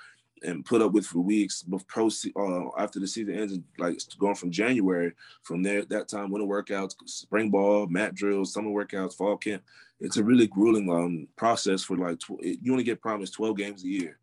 and 0.43 0.65
put 0.65 0.83
up 0.83 0.93
with 0.93 1.07
for 1.07 1.21
weeks 1.21 1.63
before 1.63 2.11
uh, 2.37 2.69
after 2.79 3.01
the 3.01 3.07
season 3.07 3.35
ends, 3.35 3.59
like 3.79 3.99
going 4.19 4.35
from 4.35 4.51
January. 4.51 5.13
From 5.43 5.63
there, 5.63 5.85
that 5.87 6.09
time, 6.09 6.31
winter 6.31 6.47
workouts, 6.47 6.95
spring 7.07 7.51
ball, 7.51 7.87
mat 7.87 8.15
drills, 8.15 8.53
summer 8.53 8.71
workouts, 8.71 9.17
fall 9.17 9.37
camp. 9.37 9.63
It's 10.01 10.19
a 10.19 10.25
really 10.25 10.47
grueling 10.47 10.91
um, 10.91 11.29
process 11.37 11.83
for 11.83 11.97
like 11.97 12.19
tw- 12.19 12.43
you 12.43 12.73
only 12.73 12.85
get 12.85 13.01
promised 13.01 13.35
12 13.35 13.57
games 13.57 13.85
a 13.85 13.89
year, 13.89 14.19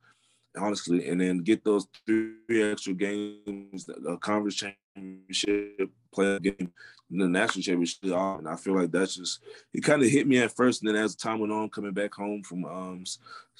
honestly, 0.57 1.09
and 1.09 1.19
then 1.19 1.39
get 1.39 1.63
those 1.63 1.87
three 2.05 2.71
extra 2.71 2.93
games, 2.93 3.85
the 3.85 4.17
conference 4.21 4.63
championship, 4.95 5.91
play 6.11 6.35
a 6.35 6.39
game, 6.39 6.71
the 7.09 7.27
national 7.27 7.63
championship. 7.63 8.03
And 8.03 8.47
I 8.47 8.55
feel 8.55 8.75
like 8.75 8.91
that's 8.91 9.15
just 9.15 9.41
it 9.73 9.81
kind 9.81 10.01
of 10.03 10.09
hit 10.09 10.27
me 10.27 10.39
at 10.39 10.55
first, 10.55 10.81
and 10.81 10.89
then 10.89 11.01
as 11.01 11.15
time 11.15 11.39
went 11.39 11.53
on, 11.53 11.69
coming 11.69 11.93
back 11.93 12.13
home 12.13 12.43
from 12.43 12.65
um, 12.65 13.03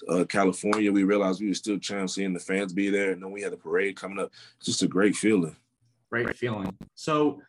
uh, 0.10 0.26
California, 0.26 0.92
we 0.92 1.04
realized 1.04 1.42
we 1.42 1.48
were 1.48 1.54
still 1.54 1.80
trying 1.80 2.08
to 2.08 2.12
seeing 2.12 2.34
the 2.34 2.40
fans 2.40 2.74
be 2.74 2.90
there, 2.90 3.12
and 3.12 3.22
then 3.22 3.32
we 3.32 3.42
had 3.42 3.52
the 3.52 3.58
parade 3.58 3.96
coming 3.96 4.20
up. 4.20 4.32
Just 4.62 4.84
a 4.84 4.88
great 4.88 5.16
feeling. 5.16 5.56
Great 6.12 6.36
feeling. 6.38 6.76
So 6.96 7.42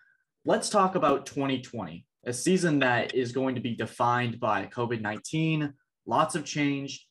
let's 0.44 0.70
talk 0.70 0.94
about 0.94 1.26
2020, 1.26 2.06
a 2.24 2.32
season 2.32 2.78
that 2.80 3.14
is 3.14 3.32
going 3.32 3.54
to 3.54 3.60
be 3.60 3.74
defined 3.74 4.40
by 4.40 4.66
COVID 4.66 5.00
19, 5.00 5.72
lots 6.06 6.34
of 6.34 6.44
change, 6.44 7.06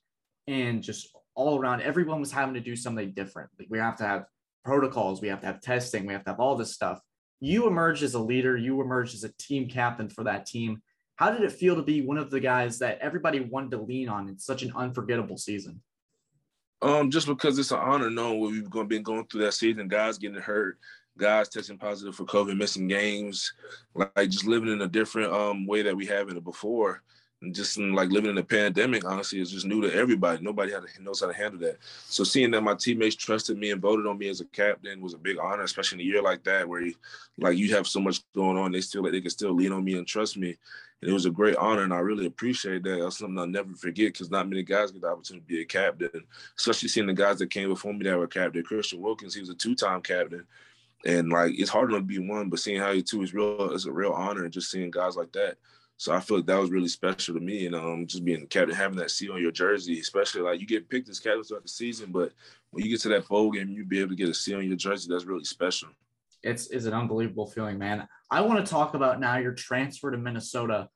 and 0.47 0.81
just 0.81 1.15
all 1.35 1.59
around. 1.59 1.81
Everyone 1.81 2.19
was 2.19 2.31
having 2.31 2.53
to 2.55 2.59
do 2.59 2.75
something 2.75 3.11
different. 3.11 3.49
Like 3.57 3.67
we 3.69 3.79
have 3.79 3.97
to 3.97 4.03
have 4.03 4.25
protocols, 4.63 5.21
we 5.21 5.27
have 5.27 5.41
to 5.41 5.47
have 5.47 5.61
testing, 5.61 6.05
we 6.05 6.13
have 6.13 6.23
to 6.23 6.31
have 6.31 6.39
all 6.39 6.55
this 6.55 6.73
stuff 6.73 6.99
you 7.43 7.67
emerged 7.67 8.03
as 8.03 8.13
a 8.13 8.19
leader, 8.19 8.55
you 8.55 8.79
emerged 8.79 9.15
as 9.15 9.25
a 9.25 9.33
team 9.33 9.67
captain 9.67 10.07
for 10.07 10.23
that 10.23 10.45
team. 10.45 10.81
How 11.17 11.29
did 11.29 11.41
it 11.41 11.51
feel 11.51 11.75
to 11.75 11.83
be 11.83 12.01
one 12.01 12.17
of 12.17 12.31
the 12.31 12.39
guys 12.39 12.79
that 12.79 12.99
everybody 12.99 13.41
wanted 13.41 13.71
to 13.71 13.81
lean 13.81 14.07
on 14.07 14.29
in 14.29 14.39
such 14.39 14.63
an 14.63 14.71
unforgettable 14.73 15.37
season? 15.37 15.81
Um, 16.81 17.11
just 17.11 17.27
because 17.27 17.59
it's 17.59 17.71
an 17.71 17.79
honor 17.79 18.09
knowing 18.09 18.39
what 18.39 18.51
we've 18.51 18.87
been 18.87 19.03
going 19.03 19.27
through 19.27 19.41
that 19.41 19.53
season, 19.53 19.89
guys 19.89 20.17
getting 20.17 20.39
hurt, 20.39 20.79
guys 21.17 21.49
testing 21.49 21.77
positive 21.77 22.15
for 22.15 22.23
COVID, 22.23 22.55
missing 22.55 22.87
games, 22.87 23.51
like 23.93 24.29
just 24.29 24.45
living 24.45 24.71
in 24.71 24.81
a 24.81 24.87
different 24.87 25.33
um 25.33 25.67
way 25.67 25.81
that 25.81 25.95
we 25.95 26.05
haven't 26.05 26.41
before 26.45 27.03
just 27.51 27.77
in, 27.77 27.93
like 27.93 28.09
living 28.09 28.31
in 28.31 28.37
a 28.37 28.43
pandemic, 28.43 29.03
honestly, 29.05 29.41
is 29.41 29.51
just 29.51 29.65
new 29.65 29.81
to 29.81 29.93
everybody. 29.93 30.41
Nobody 30.43 30.71
had 30.71 30.83
to, 30.83 31.03
knows 31.03 31.21
how 31.21 31.27
to 31.27 31.33
handle 31.33 31.59
that. 31.61 31.77
So 31.81 32.23
seeing 32.23 32.51
that 32.51 32.61
my 32.61 32.75
teammates 32.75 33.15
trusted 33.15 33.57
me 33.57 33.71
and 33.71 33.81
voted 33.81 34.05
on 34.05 34.17
me 34.17 34.29
as 34.29 34.39
a 34.39 34.45
captain 34.45 35.01
was 35.01 35.13
a 35.13 35.17
big 35.17 35.37
honor, 35.39 35.63
especially 35.63 36.01
in 36.01 36.07
a 36.07 36.11
year 36.11 36.21
like 36.21 36.43
that 36.43 36.67
where 36.67 36.81
you, 36.81 36.93
like 37.37 37.57
you 37.57 37.75
have 37.75 37.87
so 37.87 37.99
much 37.99 38.21
going 38.33 38.57
on, 38.57 38.71
they 38.71 38.81
still 38.81 39.03
like 39.03 39.11
they 39.11 39.21
can 39.21 39.29
still 39.29 39.53
lean 39.53 39.71
on 39.71 39.83
me 39.83 39.97
and 39.97 40.07
trust 40.07 40.37
me. 40.37 40.55
And 41.01 41.09
it 41.09 41.13
was 41.13 41.25
a 41.25 41.31
great 41.31 41.57
honor, 41.57 41.83
and 41.83 41.93
I 41.93 41.99
really 41.99 42.27
appreciate 42.27 42.83
that. 42.83 42.99
That's 43.01 43.17
something 43.17 43.37
I'll 43.37 43.47
never 43.47 43.73
forget 43.73 44.13
because 44.13 44.31
not 44.31 44.47
many 44.47 44.63
guys 44.63 44.91
get 44.91 45.01
the 45.01 45.09
opportunity 45.09 45.43
to 45.43 45.47
be 45.47 45.61
a 45.61 45.65
captain, 45.65 46.23
especially 46.57 46.87
seeing 46.87 47.07
the 47.07 47.13
guys 47.13 47.39
that 47.39 47.49
came 47.49 47.67
before 47.67 47.93
me 47.93 48.05
that 48.05 48.17
were 48.17 48.27
captain. 48.27 48.63
Christian 48.63 49.01
Wilkins, 49.01 49.33
he 49.33 49.41
was 49.41 49.49
a 49.49 49.55
two-time 49.55 50.01
captain. 50.01 50.45
And 51.05 51.29
like 51.29 51.59
it's 51.59 51.69
hard 51.69 51.89
to 51.89 51.99
be 51.99 52.19
one, 52.19 52.49
but 52.49 52.59
seeing 52.59 52.79
how 52.79 52.91
you 52.91 53.01
two 53.01 53.21
is 53.21 53.33
real 53.33 53.71
is 53.71 53.85
a 53.85 53.91
real 53.91 54.13
honor 54.13 54.45
and 54.45 54.53
just 54.53 54.71
seeing 54.71 54.89
guys 54.89 55.17
like 55.17 55.33
that 55.33 55.57
so 56.03 56.11
I 56.11 56.19
feel 56.19 56.35
like 56.35 56.47
that 56.47 56.59
was 56.59 56.69
really 56.69 56.89
special 56.89 57.33
to 57.33 57.39
me, 57.39 57.65
and 57.65 57.73
um, 57.73 58.05
just 58.05 58.25
being 58.25 58.45
captain, 58.47 58.75
having 58.75 58.97
that 58.97 59.09
C 59.09 59.29
on 59.29 59.41
your 59.41 59.53
jersey, 59.53 60.01
especially 60.01 60.41
like 60.41 60.59
you 60.59 60.67
get 60.67 60.89
picked 60.89 61.07
as 61.07 61.17
captain 61.17 61.45
throughout 61.45 61.63
the 61.63 61.69
season, 61.69 62.11
but 62.11 62.33
when 62.71 62.83
you 62.83 62.91
get 62.91 62.99
to 63.03 63.09
that 63.09 63.25
bowl 63.25 63.49
game, 63.51 63.69
you 63.69 63.85
be 63.85 64.01
able 64.01 64.09
to 64.09 64.17
get 64.17 64.27
a 64.27 64.33
C 64.33 64.53
on 64.53 64.67
your 64.67 64.75
jersey. 64.75 65.07
That's 65.09 65.23
really 65.23 65.45
special. 65.45 65.87
It's 66.43 66.67
is 66.67 66.87
an 66.87 66.93
unbelievable 66.93 67.47
feeling, 67.47 67.77
man. 67.77 68.05
I 68.29 68.41
want 68.41 68.65
to 68.65 68.69
talk 68.69 68.95
about 68.95 69.21
now 69.21 69.37
your 69.37 69.53
transfer 69.53 70.11
to 70.11 70.17
Minnesota. 70.17 70.89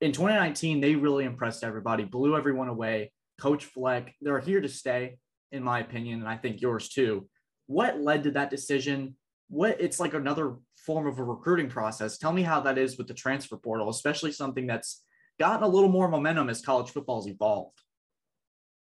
In 0.00 0.12
2019, 0.12 0.80
they 0.80 0.94
really 0.94 1.24
impressed 1.24 1.64
everybody, 1.64 2.04
blew 2.04 2.36
everyone 2.36 2.68
away. 2.68 3.10
Coach 3.40 3.64
Fleck, 3.64 4.14
they're 4.20 4.38
here 4.38 4.60
to 4.60 4.68
stay, 4.68 5.18
in 5.50 5.64
my 5.64 5.80
opinion, 5.80 6.20
and 6.20 6.28
I 6.28 6.36
think 6.36 6.60
yours 6.60 6.88
too. 6.88 7.28
What 7.66 8.00
led 8.00 8.22
to 8.22 8.30
that 8.30 8.50
decision? 8.50 9.16
What 9.48 9.80
it's 9.80 9.98
like 9.98 10.14
another 10.14 10.54
form 10.84 11.06
of 11.06 11.18
a 11.18 11.24
recruiting 11.24 11.68
process. 11.68 12.18
Tell 12.18 12.32
me 12.32 12.42
how 12.42 12.60
that 12.60 12.78
is 12.78 12.98
with 12.98 13.08
the 13.08 13.14
transfer 13.14 13.56
portal, 13.56 13.88
especially 13.88 14.32
something 14.32 14.66
that's 14.66 15.02
gotten 15.38 15.62
a 15.62 15.68
little 15.68 15.88
more 15.88 16.08
momentum 16.08 16.48
as 16.48 16.60
college 16.60 16.90
football's 16.90 17.26
evolved. 17.26 17.80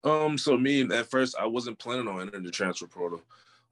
Um, 0.04 0.38
so 0.38 0.58
me 0.58 0.82
at 0.82 1.10
first 1.10 1.36
I 1.40 1.46
wasn't 1.46 1.80
planning 1.80 2.08
on 2.08 2.22
entering 2.22 2.44
the 2.44 2.52
transfer 2.52 2.88
portal. 2.88 3.22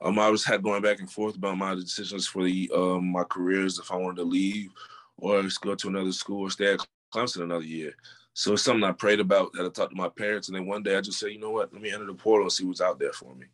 Um, 0.01 0.17
I 0.17 0.29
was 0.29 0.43
had 0.43 0.63
going 0.63 0.81
back 0.81 1.00
and 1.00 1.11
forth 1.11 1.35
about 1.35 1.57
my 1.57 1.75
decisions 1.75 2.25
for 2.25 2.43
the 2.43 2.71
um, 2.73 3.11
my 3.11 3.23
careers 3.23 3.77
if 3.77 3.91
I 3.91 3.97
wanted 3.97 4.17
to 4.17 4.23
leave 4.23 4.71
or 5.17 5.43
go 5.61 5.75
to 5.75 5.88
another 5.89 6.11
school 6.11 6.41
or 6.41 6.50
stay 6.50 6.73
at 6.73 6.79
Clemson 7.13 7.43
another 7.43 7.65
year. 7.65 7.93
So 8.33 8.53
it's 8.53 8.63
something 8.63 8.83
I 8.83 8.93
prayed 8.93 9.19
about 9.19 9.51
that 9.53 9.65
I 9.65 9.69
talked 9.69 9.91
to 9.91 9.97
my 9.97 10.09
parents, 10.09 10.47
and 10.47 10.55
then 10.55 10.65
one 10.65 10.83
day 10.83 10.95
I 10.95 11.01
just 11.01 11.19
said, 11.19 11.31
you 11.31 11.39
know 11.39 11.51
what, 11.51 11.73
let 11.73 11.81
me 11.81 11.91
enter 11.91 12.05
the 12.05 12.13
portal 12.13 12.45
and 12.45 12.51
see 12.51 12.63
what's 12.63 12.81
out 12.81 12.97
there 12.97 13.11
for 13.11 13.35
me. 13.35 13.45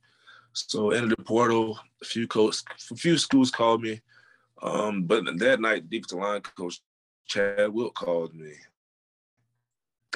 So 0.53 0.91
entered 0.91 1.17
the 1.17 1.23
portal. 1.23 1.79
A 2.01 2.05
few 2.05 2.27
coach, 2.27 2.57
a 2.91 2.95
few 2.95 3.17
schools 3.17 3.51
called 3.51 3.81
me, 3.81 4.01
um, 4.61 5.03
but 5.03 5.25
that 5.39 5.59
night, 5.59 5.89
defensive 5.89 6.19
line 6.19 6.41
coach 6.41 6.81
Chad 7.27 7.69
Wilt 7.69 7.93
called 7.93 8.33
me. 8.33 8.53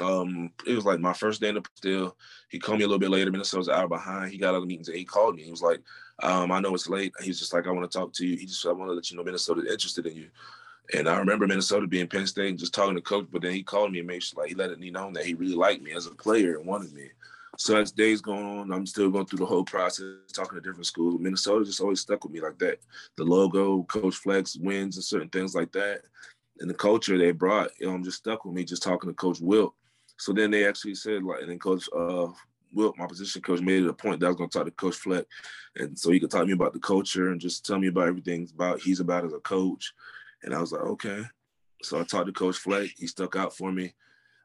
Um, 0.02 0.52
it 0.66 0.74
was 0.74 0.86
like 0.86 1.00
my 1.00 1.14
first 1.14 1.42
day 1.42 1.50
in 1.50 1.56
the 1.56 1.64
still. 1.76 2.16
He 2.50 2.60
called 2.60 2.80
me 2.80 2.86
a 2.86 2.88
little 2.88 3.00
bit 3.00 3.10
later. 3.10 3.30
Minnesota 3.30 3.60
was 3.60 3.70
out 3.70 3.90
behind. 3.90 4.32
He 4.32 4.38
got 4.38 4.56
other 4.56 4.66
meetings 4.66 4.88
and 4.88 4.98
he 4.98 5.04
called 5.04 5.36
me. 5.36 5.44
He 5.44 5.52
was 5.52 5.62
like, 5.62 5.82
um, 6.24 6.52
I 6.52 6.60
know 6.60 6.74
it's 6.74 6.90
late. 6.90 7.14
He's 7.22 7.40
just 7.40 7.54
like, 7.54 7.68
I 7.68 7.72
want 7.72 7.90
to 7.90 7.98
talk 7.98 8.14
to 8.14 8.26
you. 8.26 8.38
He 8.38 8.46
just 8.46 8.66
I 8.66 8.72
want 8.72 8.90
to 8.90 8.94
let 8.94 9.12
you 9.12 9.18
know 9.18 9.24
Minnesota's 9.24 9.66
interested 9.66 10.06
in 10.06 10.16
you. 10.16 10.30
And 10.94 11.08
I 11.08 11.18
remember 11.18 11.46
Minnesota 11.48 11.88
being 11.88 12.08
Penn 12.08 12.26
State 12.26 12.50
and 12.50 12.60
just 12.60 12.74
talking 12.74 12.96
to 12.96 13.02
coach, 13.02 13.28
but 13.32 13.42
then 13.42 13.54
he 13.54 13.64
called 13.64 13.92
me 13.92 14.00
and 14.00 14.08
made 14.08 14.24
sure 14.24 14.42
like 14.42 14.50
he 14.50 14.56
let 14.56 14.72
it 14.72 14.80
me 14.80 14.90
know 14.90 15.12
that 15.14 15.26
he 15.26 15.34
really 15.34 15.56
liked 15.56 15.82
me 15.82 15.92
as 15.92 16.06
a 16.06 16.12
player 16.12 16.58
and 16.58 16.66
wanted 16.66 16.94
me. 16.94 17.10
So 17.58 17.78
as 17.78 17.92
days 17.92 18.22
go 18.22 18.34
on, 18.34 18.72
I'm 18.72 18.86
still 18.86 19.10
going 19.10 19.26
through 19.26 19.40
the 19.40 19.46
whole 19.46 19.66
process, 19.66 20.06
talking 20.34 20.56
to 20.56 20.62
different 20.62 20.86
schools. 20.86 21.20
Minnesota 21.20 21.66
just 21.66 21.82
always 21.82 22.00
stuck 22.00 22.24
with 22.24 22.34
me 22.34 22.42
like 22.42 22.58
that. 22.60 22.80
The 23.18 23.24
logo, 23.24 23.84
Coach 23.84 24.16
Fleck's 24.16 24.56
wins 24.56 24.96
and 24.96 25.04
certain 25.04 25.30
things 25.30 25.54
like 25.54 25.72
that. 25.74 26.02
And 26.60 26.70
the 26.70 26.74
culture 26.74 27.18
they 27.18 27.32
brought, 27.32 27.72
you 27.80 27.88
know, 27.88 27.94
I'm 27.94 28.04
just 28.04 28.20
stuck 28.20 28.46
with 28.46 28.54
me 28.54 28.64
just 28.64 28.84
talking 28.84 29.10
to 29.10 29.14
Coach 29.14 29.40
Wilt. 29.42 29.74
So 30.18 30.32
then 30.32 30.52
they 30.52 30.68
actually 30.68 30.96
said, 30.96 31.24
like, 31.24 31.42
and 31.42 31.50
then 31.50 31.60
Coach 31.60 31.90
uh, 31.96 32.28
Wilt, 32.74 32.98
my 32.98 33.08
position 33.08 33.42
coach, 33.42 33.60
made 33.60 33.84
it 33.84 33.90
a 33.90 33.94
point 33.94 34.20
that 34.20 34.28
I 34.28 34.30
was 34.30 34.38
going 34.38 34.50
to 34.50 34.58
talk 34.58 34.66
to 34.66 34.72
Coach 34.72 34.96
Fleck. 34.96 35.26
And 35.76 35.98
so 35.98 36.12
he 36.12 36.20
could 36.20 36.32
talk 36.32 36.42
to 36.42 36.48
me 36.48 36.54
about 36.54 36.74
the 36.74 36.80
culture 36.80 37.32
and 37.32 37.42
just 37.42 37.66
tell 37.66 37.80
me 37.80 37.88
about 37.88 38.08
everything 38.08 38.48
about 38.54 38.80
he's 38.80 39.00
about 39.00 39.26
as 39.26 39.34
a 39.34 39.40
coach. 39.40 39.94
And 40.44 40.54
I 40.54 40.62
was 40.62 40.72
like, 40.72 40.82
okay. 40.82 41.24
So 41.84 42.00
I 42.00 42.04
talked 42.04 42.28
to 42.28 42.34
Coach 42.34 42.58
Fleck. 42.58 42.90
He 42.96 43.08
stuck 43.08 43.36
out 43.36 43.56
for 43.56 43.72
me. 43.72 43.94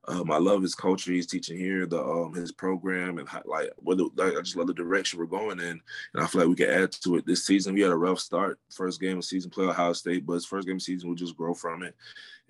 Um, 0.08 0.30
I 0.30 0.38
love 0.38 0.62
his 0.62 0.74
culture. 0.74 1.10
He's 1.10 1.26
teaching 1.26 1.58
here, 1.58 1.84
the 1.84 2.00
um, 2.00 2.32
his 2.32 2.52
program, 2.52 3.18
and 3.18 3.28
how, 3.28 3.42
like 3.44 3.70
whether 3.76 4.04
like, 4.14 4.36
I 4.36 4.40
just 4.40 4.56
love 4.56 4.68
the 4.68 4.74
direction 4.74 5.18
we're 5.18 5.26
going 5.26 5.58
in, 5.58 5.80
and 6.14 6.22
I 6.22 6.26
feel 6.26 6.42
like 6.42 6.50
we 6.50 6.54
can 6.56 6.70
add 6.70 6.92
to 6.92 7.16
it 7.16 7.26
this 7.26 7.44
season. 7.44 7.74
We 7.74 7.80
had 7.80 7.90
a 7.90 7.96
rough 7.96 8.20
start, 8.20 8.60
first 8.70 9.00
game 9.00 9.18
of 9.18 9.24
season, 9.24 9.50
play 9.50 9.66
Ohio 9.66 9.92
State, 9.92 10.24
but 10.24 10.44
first 10.44 10.66
game 10.66 10.76
of 10.76 10.82
season, 10.82 11.08
we'll 11.08 11.16
just 11.16 11.36
grow 11.36 11.54
from 11.54 11.82
it, 11.82 11.96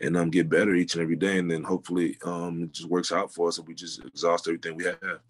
and 0.01 0.17
um, 0.17 0.31
get 0.31 0.51
better 0.51 0.75
each 0.75 0.95
and 0.95 1.03
every 1.03 1.17
day, 1.17 1.39
and 1.39 1.51
then 1.51 1.63
hopefully 1.63 2.19
um, 2.25 2.65
it 2.65 2.73
just 2.73 2.91
works 2.91 3.11
out 3.11 3.33
for 3.33 3.49
us, 3.49 3.59
and 3.59 3.67
we 3.67 3.75
just 3.75 4.05
exhaust 4.05 4.47
everything 4.49 4.77
we 4.77 4.85
have. 4.85 5.21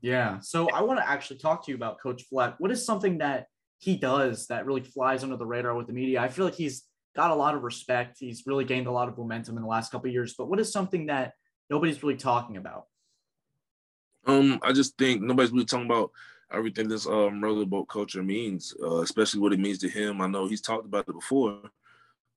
Yeah. 0.00 0.38
So 0.40 0.70
I 0.70 0.82
want 0.82 1.00
to 1.00 1.08
actually 1.08 1.38
talk 1.38 1.64
to 1.64 1.72
you 1.72 1.76
about 1.76 2.00
Coach 2.00 2.22
Fleck. 2.24 2.54
What 2.58 2.70
is 2.70 2.84
something 2.84 3.18
that 3.18 3.48
he 3.78 3.96
does 3.96 4.46
that 4.46 4.64
really 4.64 4.82
flies 4.82 5.22
under 5.24 5.36
the 5.36 5.46
radar 5.46 5.74
with 5.74 5.88
the 5.88 5.92
media? 5.92 6.20
I 6.20 6.28
feel 6.28 6.44
like 6.44 6.54
he's 6.54 6.84
got 7.14 7.30
a 7.30 7.34
lot 7.34 7.54
of 7.54 7.62
respect. 7.62 8.18
He's 8.20 8.44
really 8.46 8.64
gained 8.64 8.86
a 8.86 8.92
lot 8.92 9.08
of 9.08 9.18
momentum 9.18 9.56
in 9.56 9.62
the 9.62 9.68
last 9.68 9.90
couple 9.90 10.10
years. 10.10 10.34
But 10.38 10.48
what 10.48 10.60
is 10.60 10.72
something 10.72 11.06
that 11.06 11.32
nobody's 11.70 12.02
really 12.02 12.16
talking 12.16 12.56
about? 12.56 12.86
Um, 14.26 14.58
I 14.62 14.72
just 14.72 14.98
think 14.98 15.22
nobody's 15.22 15.52
really 15.52 15.64
talking 15.64 15.86
about 15.86 16.10
everything 16.52 16.88
this 16.88 17.06
um 17.06 17.42
Row 17.42 17.58
the 17.58 17.66
Boat 17.66 17.88
culture 17.88 18.22
means, 18.22 18.74
uh, 18.82 19.00
especially 19.00 19.40
what 19.40 19.52
it 19.52 19.60
means 19.60 19.78
to 19.78 19.88
him. 19.88 20.20
I 20.20 20.26
know 20.26 20.46
he's 20.46 20.60
talked 20.60 20.86
about 20.86 21.08
it 21.08 21.14
before, 21.14 21.60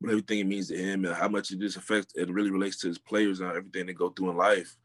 but 0.01 0.09
everything 0.11 0.39
it 0.39 0.47
means 0.47 0.67
to 0.69 0.77
him 0.77 1.05
and 1.05 1.15
how 1.15 1.27
much 1.27 1.51
it 1.51 1.59
just 1.59 1.77
affects 1.77 2.13
it 2.15 2.29
really 2.29 2.51
relates 2.51 2.77
to 2.77 2.87
his 2.87 2.97
players 2.97 3.39
and 3.39 3.49
everything 3.49 3.85
they 3.85 3.93
go 3.93 4.09
through 4.09 4.31
in 4.31 4.37
life. 4.37 4.75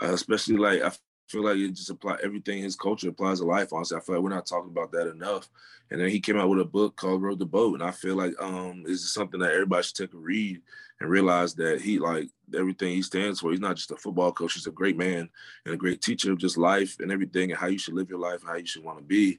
Uh, 0.00 0.12
especially 0.12 0.56
like 0.56 0.82
I 0.82 0.92
feel 1.28 1.44
like 1.44 1.56
it 1.56 1.72
just 1.72 1.90
apply 1.90 2.16
everything 2.22 2.62
his 2.62 2.76
culture 2.76 3.08
applies 3.08 3.40
to 3.40 3.46
life. 3.46 3.72
Honestly, 3.72 3.96
I 3.96 4.00
feel 4.00 4.16
like 4.16 4.24
we're 4.24 4.30
not 4.30 4.46
talking 4.46 4.70
about 4.70 4.92
that 4.92 5.08
enough. 5.08 5.48
And 5.90 6.00
then 6.00 6.08
he 6.08 6.20
came 6.20 6.38
out 6.38 6.48
with 6.48 6.60
a 6.60 6.64
book 6.64 6.96
called 6.96 7.22
Row 7.22 7.34
the 7.34 7.46
Boat, 7.46 7.74
and 7.74 7.82
I 7.82 7.90
feel 7.90 8.16
like 8.16 8.34
um 8.40 8.84
is 8.86 9.12
something 9.12 9.40
that 9.40 9.52
everybody 9.52 9.82
should 9.82 9.96
take 9.96 10.14
a 10.14 10.18
read 10.18 10.60
and 11.00 11.10
realize 11.10 11.54
that 11.54 11.80
he 11.80 11.98
like 11.98 12.28
everything 12.54 12.92
he 12.92 13.02
stands 13.02 13.40
for. 13.40 13.50
He's 13.50 13.60
not 13.60 13.76
just 13.76 13.90
a 13.90 13.96
football 13.96 14.32
coach; 14.32 14.54
he's 14.54 14.66
a 14.66 14.72
great 14.72 14.96
man 14.96 15.28
and 15.64 15.74
a 15.74 15.78
great 15.78 16.02
teacher 16.02 16.32
of 16.32 16.38
just 16.38 16.58
life 16.58 16.96
and 17.00 17.12
everything 17.12 17.50
and 17.50 17.58
how 17.58 17.68
you 17.68 17.78
should 17.78 17.94
live 17.94 18.10
your 18.10 18.18
life, 18.18 18.42
how 18.46 18.56
you 18.56 18.66
should 18.66 18.84
want 18.84 18.98
to 18.98 19.04
be, 19.04 19.38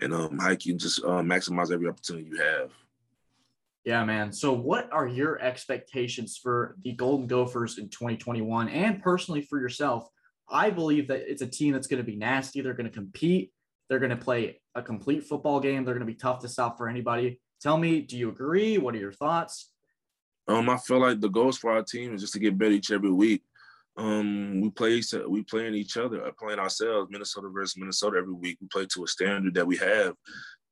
and 0.00 0.14
um 0.14 0.38
how 0.38 0.50
you 0.50 0.56
can 0.56 0.78
just 0.78 1.02
uh, 1.02 1.22
maximize 1.22 1.72
every 1.72 1.88
opportunity 1.88 2.28
you 2.28 2.40
have. 2.40 2.70
Yeah, 3.84 4.04
man. 4.04 4.32
So, 4.32 4.52
what 4.52 4.92
are 4.92 5.08
your 5.08 5.40
expectations 5.40 6.36
for 6.36 6.76
the 6.84 6.92
Golden 6.92 7.26
Gophers 7.26 7.78
in 7.78 7.88
2021 7.88 8.68
and 8.68 9.02
personally 9.02 9.42
for 9.42 9.58
yourself? 9.58 10.08
I 10.50 10.70
believe 10.70 11.08
that 11.08 11.30
it's 11.30 11.42
a 11.42 11.46
team 11.46 11.72
that's 11.72 11.86
going 11.86 12.02
to 12.02 12.10
be 12.10 12.16
nasty. 12.16 12.60
They're 12.60 12.74
going 12.74 12.88
to 12.88 12.92
compete. 12.92 13.52
They're 13.88 13.98
going 13.98 14.10
to 14.10 14.16
play 14.16 14.60
a 14.74 14.82
complete 14.82 15.24
football 15.24 15.60
game. 15.60 15.84
They're 15.84 15.94
going 15.94 16.06
to 16.06 16.12
be 16.12 16.18
tough 16.18 16.40
to 16.40 16.48
stop 16.48 16.76
for 16.76 16.88
anybody. 16.88 17.40
Tell 17.60 17.76
me, 17.76 18.00
do 18.00 18.16
you 18.16 18.28
agree? 18.28 18.78
What 18.78 18.94
are 18.94 18.98
your 18.98 19.12
thoughts? 19.12 19.70
Um, 20.46 20.70
I 20.70 20.78
feel 20.78 21.00
like 21.00 21.20
the 21.20 21.28
goals 21.28 21.58
for 21.58 21.72
our 21.72 21.82
team 21.82 22.14
is 22.14 22.22
just 22.22 22.32
to 22.34 22.38
get 22.38 22.56
better 22.56 22.72
each 22.72 22.90
every 22.90 23.10
week. 23.10 23.42
Um, 23.96 24.60
we 24.60 24.70
play 24.70 25.02
we 25.26 25.42
playing 25.42 25.74
each 25.74 25.96
other, 25.96 26.24
uh, 26.24 26.30
playing 26.38 26.60
ourselves, 26.60 27.10
Minnesota 27.10 27.48
versus 27.48 27.76
Minnesota 27.76 28.18
every 28.18 28.32
week. 28.32 28.58
We 28.60 28.68
play 28.68 28.86
to 28.94 29.04
a 29.04 29.08
standard 29.08 29.54
that 29.54 29.66
we 29.66 29.76
have, 29.78 30.14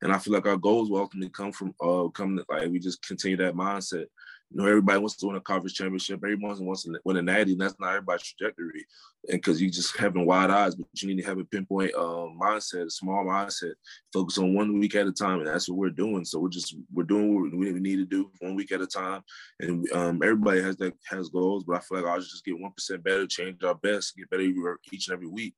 and 0.00 0.12
I 0.12 0.18
feel 0.18 0.32
like 0.32 0.46
our 0.46 0.56
goals 0.56 0.88
will 0.88 1.00
ultimately 1.00 1.30
come 1.30 1.50
from 1.50 1.74
uh 1.82 2.08
come 2.10 2.40
like 2.48 2.70
we 2.70 2.78
just 2.78 3.04
continue 3.04 3.36
that 3.38 3.54
mindset. 3.54 4.06
You 4.50 4.58
know, 4.58 4.68
everybody 4.68 4.98
wants 5.00 5.16
to 5.16 5.26
win 5.26 5.36
a 5.36 5.40
conference 5.40 5.72
championship. 5.72 6.20
Everyone 6.22 6.64
wants 6.64 6.84
to 6.84 7.00
win 7.04 7.16
a 7.16 7.22
natty, 7.22 7.52
and 7.52 7.60
that's 7.60 7.74
not 7.80 7.90
everybody's 7.90 8.22
trajectory. 8.22 8.86
And 9.28 9.38
because 9.38 9.60
you 9.60 9.68
just 9.70 9.96
having 9.96 10.24
wide 10.24 10.50
eyes, 10.50 10.76
but 10.76 10.86
you 10.94 11.08
need 11.08 11.20
to 11.20 11.28
have 11.28 11.38
a 11.38 11.44
pinpoint 11.44 11.92
uh, 11.96 12.28
mindset, 12.40 12.86
a 12.86 12.90
small 12.90 13.24
mindset, 13.24 13.72
focus 14.12 14.38
on 14.38 14.54
one 14.54 14.78
week 14.78 14.94
at 14.94 15.08
a 15.08 15.12
time, 15.12 15.40
and 15.40 15.48
that's 15.48 15.68
what 15.68 15.78
we're 15.78 15.90
doing. 15.90 16.24
So 16.24 16.38
we're 16.38 16.48
just 16.48 16.76
we're 16.94 17.02
doing 17.02 17.34
what 17.34 17.58
we 17.58 17.72
need 17.72 17.96
to 17.96 18.04
do 18.04 18.30
one 18.38 18.54
week 18.54 18.70
at 18.70 18.80
a 18.80 18.86
time. 18.86 19.22
And 19.58 19.90
um, 19.92 20.22
everybody 20.22 20.62
has 20.62 20.76
that 20.76 20.94
has 21.10 21.28
goals, 21.28 21.64
but 21.64 21.76
I 21.76 21.80
feel 21.80 21.98
like 21.98 22.06
I'll 22.06 22.20
just 22.20 22.44
get 22.44 22.58
one 22.58 22.72
percent 22.72 23.02
better, 23.02 23.26
change 23.26 23.64
our 23.64 23.74
best, 23.74 24.16
get 24.16 24.30
better 24.30 24.44
each 24.92 25.08
and 25.08 25.14
every 25.14 25.28
week. 25.28 25.54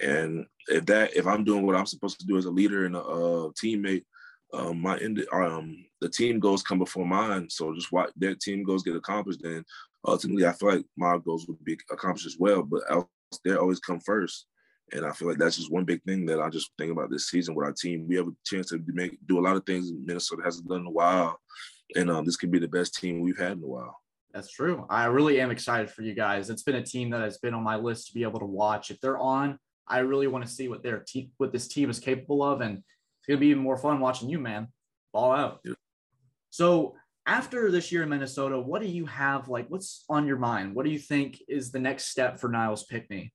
And 0.00 0.46
if 0.66 0.84
that 0.86 1.16
if 1.16 1.28
I'm 1.28 1.44
doing 1.44 1.64
what 1.64 1.76
I'm 1.76 1.86
supposed 1.86 2.18
to 2.20 2.26
do 2.26 2.36
as 2.38 2.46
a 2.46 2.50
leader 2.50 2.86
and 2.86 2.96
a, 2.96 3.02
a 3.02 3.52
teammate, 3.54 4.04
um, 4.52 4.80
my 4.80 4.98
end, 4.98 5.24
um, 5.32 5.84
the 6.00 6.08
team 6.08 6.38
goals 6.38 6.62
come 6.62 6.78
before 6.78 7.06
mine. 7.06 7.48
So 7.48 7.74
just 7.74 7.92
watch 7.92 8.10
their 8.16 8.34
team 8.34 8.64
goals 8.64 8.82
get 8.82 8.96
accomplished, 8.96 9.40
then 9.42 9.64
ultimately 10.06 10.46
I 10.46 10.52
feel 10.52 10.74
like 10.74 10.84
my 10.96 11.18
goals 11.24 11.46
would 11.46 11.62
be 11.64 11.78
accomplished 11.90 12.26
as 12.26 12.36
well. 12.38 12.62
But 12.62 12.82
else, 12.90 13.06
they 13.44 13.54
always 13.54 13.80
come 13.80 14.00
first, 14.00 14.46
and 14.92 15.06
I 15.06 15.12
feel 15.12 15.28
like 15.28 15.38
that's 15.38 15.56
just 15.56 15.72
one 15.72 15.84
big 15.84 16.02
thing 16.02 16.26
that 16.26 16.40
I 16.40 16.50
just 16.50 16.70
think 16.78 16.92
about 16.92 17.10
this 17.10 17.30
season 17.30 17.54
with 17.54 17.66
our 17.66 17.72
team. 17.72 18.06
We 18.06 18.16
have 18.16 18.28
a 18.28 18.32
chance 18.44 18.68
to 18.70 18.82
make 18.88 19.16
do 19.26 19.38
a 19.38 19.40
lot 19.40 19.56
of 19.56 19.64
things 19.64 19.90
Minnesota 19.92 20.42
hasn't 20.44 20.68
done 20.68 20.80
in 20.80 20.86
a 20.86 20.90
while, 20.90 21.40
and 21.96 22.10
um, 22.10 22.24
this 22.24 22.36
could 22.36 22.50
be 22.50 22.58
the 22.58 22.68
best 22.68 22.94
team 22.94 23.20
we've 23.20 23.38
had 23.38 23.52
in 23.52 23.64
a 23.64 23.68
while. 23.68 23.96
That's 24.34 24.50
true. 24.50 24.86
I 24.88 25.06
really 25.06 25.40
am 25.40 25.50
excited 25.50 25.90
for 25.90 26.02
you 26.02 26.14
guys. 26.14 26.48
It's 26.48 26.62
been 26.62 26.76
a 26.76 26.84
team 26.84 27.10
that 27.10 27.20
has 27.20 27.36
been 27.38 27.52
on 27.52 27.62
my 27.62 27.76
list 27.76 28.08
to 28.08 28.14
be 28.14 28.22
able 28.22 28.40
to 28.40 28.46
watch. 28.46 28.90
If 28.90 28.98
they're 29.00 29.18
on, 29.18 29.58
I 29.86 29.98
really 29.98 30.26
want 30.26 30.44
to 30.46 30.50
see 30.50 30.68
what 30.68 30.82
their 30.82 31.00
team, 31.00 31.30
what 31.36 31.52
this 31.52 31.68
team 31.68 31.90
is 31.90 32.00
capable 32.00 32.42
of, 32.42 32.62
and 32.62 32.82
it's 33.22 33.28
gonna 33.28 33.38
be 33.38 33.48
even 33.48 33.62
more 33.62 33.76
fun 33.76 34.00
watching 34.00 34.28
you, 34.28 34.40
man. 34.40 34.66
Ball 35.12 35.32
out. 35.32 35.60
Yeah. 35.64 35.74
So 36.50 36.96
after 37.24 37.70
this 37.70 37.92
year 37.92 38.02
in 38.02 38.08
Minnesota, 38.08 38.58
what 38.58 38.82
do 38.82 38.88
you 38.88 39.06
have 39.06 39.48
like? 39.48 39.68
What's 39.68 40.04
on 40.08 40.26
your 40.26 40.38
mind? 40.38 40.74
What 40.74 40.84
do 40.84 40.90
you 40.90 40.98
think 40.98 41.40
is 41.48 41.70
the 41.70 41.78
next 41.78 42.06
step 42.06 42.40
for 42.40 42.48
Nyles 42.48 42.88
Pinckney? 42.88 43.32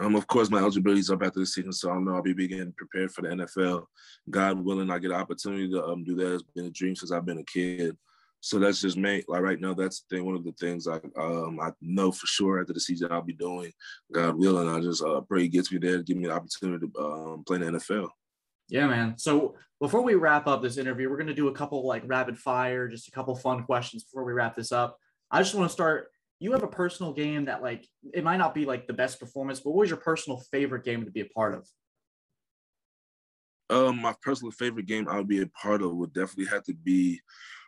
Um, 0.00 0.14
of 0.14 0.26
course, 0.26 0.50
my 0.50 0.58
eligibility 0.58 1.00
is 1.00 1.10
up 1.10 1.22
after 1.22 1.40
the 1.40 1.46
season, 1.46 1.72
so 1.72 1.90
I 1.90 1.98
know 1.98 2.16
I'll 2.16 2.22
be 2.22 2.34
getting 2.34 2.72
prepared 2.72 3.12
for 3.12 3.22
the 3.22 3.28
NFL. 3.28 3.86
God 4.28 4.62
willing, 4.62 4.90
I 4.90 4.98
get 4.98 5.10
an 5.10 5.16
opportunity 5.16 5.70
to 5.70 5.84
um, 5.84 6.04
do 6.04 6.14
that. 6.16 6.34
It's 6.34 6.42
been 6.42 6.66
a 6.66 6.70
dream 6.70 6.94
since 6.96 7.12
I've 7.12 7.26
been 7.26 7.38
a 7.38 7.44
kid. 7.44 7.96
So 8.40 8.58
that's 8.58 8.80
just 8.80 8.96
me. 8.96 9.22
Like 9.28 9.42
right 9.42 9.60
now, 9.60 9.72
that's 9.72 10.00
the 10.02 10.16
thing. 10.16 10.26
One 10.26 10.34
of 10.34 10.44
the 10.44 10.52
things 10.52 10.88
I 10.88 10.98
um, 11.16 11.60
I 11.62 11.70
know 11.80 12.10
for 12.10 12.26
sure 12.26 12.60
after 12.60 12.72
the 12.72 12.80
season 12.80 13.12
I'll 13.12 13.22
be 13.22 13.34
doing. 13.34 13.72
God 14.12 14.36
willing, 14.36 14.68
I 14.68 14.80
just 14.80 15.02
uh, 15.02 15.20
pray 15.20 15.42
He 15.42 15.48
gets 15.48 15.70
me 15.70 15.78
there, 15.78 16.02
give 16.02 16.16
me 16.16 16.26
the 16.26 16.34
opportunity 16.34 16.86
to 16.86 17.00
um, 17.00 17.44
play 17.46 17.56
in 17.56 17.62
the 17.62 17.78
NFL. 17.78 18.08
Yeah, 18.72 18.86
man. 18.86 19.18
So 19.18 19.56
before 19.80 20.00
we 20.00 20.14
wrap 20.14 20.46
up 20.46 20.62
this 20.62 20.78
interview, 20.78 21.10
we're 21.10 21.18
going 21.18 21.26
to 21.26 21.34
do 21.34 21.48
a 21.48 21.54
couple 21.54 21.86
like 21.86 22.04
rapid 22.06 22.38
fire, 22.38 22.88
just 22.88 23.06
a 23.06 23.10
couple 23.10 23.36
fun 23.36 23.64
questions 23.64 24.02
before 24.02 24.24
we 24.24 24.32
wrap 24.32 24.56
this 24.56 24.72
up. 24.72 24.96
I 25.30 25.42
just 25.42 25.54
want 25.54 25.68
to 25.68 25.72
start. 25.72 26.08
You 26.38 26.52
have 26.52 26.62
a 26.62 26.68
personal 26.68 27.12
game 27.12 27.44
that 27.44 27.62
like 27.62 27.86
it 28.14 28.24
might 28.24 28.38
not 28.38 28.54
be 28.54 28.64
like 28.64 28.86
the 28.86 28.94
best 28.94 29.20
performance, 29.20 29.60
but 29.60 29.72
what 29.72 29.80
was 29.80 29.90
your 29.90 29.98
personal 29.98 30.40
favorite 30.50 30.84
game 30.84 31.04
to 31.04 31.10
be 31.10 31.20
a 31.20 31.26
part 31.26 31.54
of? 31.54 31.68
Um, 33.68 34.00
my 34.00 34.14
personal 34.22 34.52
favorite 34.52 34.86
game 34.86 35.06
I 35.06 35.18
would 35.18 35.28
be 35.28 35.42
a 35.42 35.46
part 35.48 35.82
of 35.82 35.94
would 35.94 36.14
definitely 36.14 36.46
have 36.46 36.64
to 36.64 36.74
be 36.74 37.20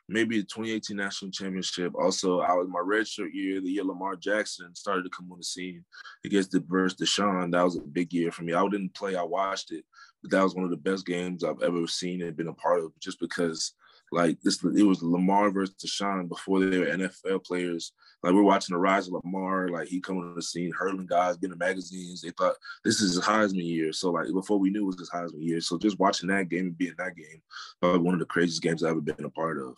maybe 0.08 0.38
the 0.38 0.44
2018 0.44 0.96
national 0.96 1.30
championship. 1.30 1.94
Also, 1.94 2.40
I 2.40 2.54
was 2.54 2.68
my 2.68 2.80
redshirt 2.80 3.32
year, 3.32 3.60
the 3.60 3.70
year 3.70 3.84
Lamar 3.84 4.16
Jackson 4.16 4.74
started 4.74 5.02
to 5.02 5.10
come 5.10 5.30
on 5.30 5.38
the 5.38 5.44
scene 5.44 5.84
against 6.24 6.50
the 6.50 6.64
versus 6.66 6.98
Deshaun. 6.98 7.52
That 7.52 7.62
was 7.62 7.76
a 7.76 7.80
big 7.80 8.12
year 8.12 8.30
for 8.30 8.42
me. 8.42 8.54
I 8.54 8.62
didn't 8.68 8.94
play, 8.94 9.16
I 9.16 9.22
watched 9.22 9.70
it, 9.70 9.84
that 10.30 10.42
was 10.42 10.54
one 10.54 10.64
of 10.64 10.70
the 10.70 10.76
best 10.76 11.06
games 11.06 11.44
I've 11.44 11.62
ever 11.62 11.87
seen 11.87 12.22
and 12.22 12.37
been 12.37 12.48
a 12.48 12.54
part 12.54 12.80
of 12.80 12.92
just 13.00 13.20
because 13.20 13.74
like 14.12 14.40
this 14.42 14.62
it 14.62 14.82
was 14.82 15.02
Lamar 15.02 15.50
versus 15.50 15.74
Deshaun 15.74 16.28
before 16.28 16.60
they 16.60 16.78
were 16.78 16.87
NFL 16.87 17.44
players. 17.44 17.92
like 18.22 18.32
we're 18.32 18.42
watching 18.42 18.74
the 18.74 18.78
rise 18.78 19.08
of 19.08 19.14
Lamar, 19.14 19.68
like 19.68 19.88
he 19.88 20.00
coming 20.00 20.22
on 20.22 20.34
the 20.34 20.42
scene, 20.42 20.72
hurling 20.72 21.06
guys, 21.06 21.37
getting 21.37 21.58
magazines. 21.58 22.22
They 22.22 22.30
thought 22.30 22.54
this 22.84 23.00
is 23.00 23.14
his 23.14 23.24
Heisman 23.24 23.64
year. 23.64 23.92
So 23.92 24.10
like 24.10 24.32
before 24.32 24.58
we 24.58 24.70
knew 24.70 24.82
it 24.82 24.87
was 24.87 24.98
his 24.98 25.10
Heisman 25.10 25.44
year. 25.44 25.60
So 25.60 25.78
just 25.78 25.98
watching 25.98 26.28
that 26.28 26.48
game 26.48 26.66
and 26.66 26.78
being 26.78 26.94
that 26.98 27.16
game, 27.16 27.42
probably 27.80 28.00
one 28.00 28.14
of 28.14 28.20
the 28.20 28.26
craziest 28.26 28.62
games 28.62 28.82
I've 28.82 28.92
ever 28.92 29.00
been 29.00 29.24
a 29.24 29.30
part 29.30 29.58
of. 29.58 29.76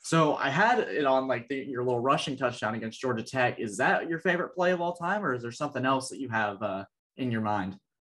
So 0.00 0.36
I 0.36 0.50
had 0.50 0.80
it 0.80 1.06
on 1.06 1.28
like 1.28 1.48
the, 1.48 1.56
your 1.56 1.82
little 1.82 2.00
rushing 2.00 2.36
touchdown 2.36 2.74
against 2.74 3.00
Georgia 3.00 3.22
Tech. 3.22 3.58
Is 3.58 3.78
that 3.78 4.08
your 4.08 4.18
favorite 4.18 4.54
play 4.54 4.72
of 4.72 4.80
all 4.80 4.92
time, 4.92 5.24
or 5.24 5.34
is 5.34 5.42
there 5.42 5.52
something 5.52 5.86
else 5.86 6.10
that 6.10 6.20
you 6.20 6.28
have 6.28 6.62
uh, 6.62 6.84
in 7.16 7.30
your 7.30 7.40
mind? 7.40 7.78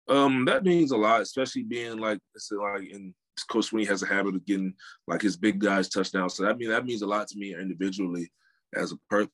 Um, 0.08 0.44
that 0.44 0.64
means 0.64 0.90
a 0.90 0.96
lot, 0.96 1.22
especially 1.22 1.62
being 1.62 1.98
like 1.98 2.18
like 2.50 2.90
in 2.90 3.14
Coach 3.50 3.70
Swinney 3.70 3.86
has 3.88 4.02
a 4.02 4.06
habit 4.06 4.34
of 4.34 4.44
getting 4.44 4.74
like 5.06 5.22
his 5.22 5.36
big 5.36 5.58
guys 5.58 5.88
touchdowns. 5.88 6.34
So 6.34 6.44
that 6.44 6.58
mean 6.58 6.70
that 6.70 6.84
means 6.84 7.02
a 7.02 7.06
lot 7.06 7.28
to 7.28 7.38
me 7.38 7.54
individually 7.54 8.30
as 8.74 8.92
a 8.92 8.96
per- 9.08 9.28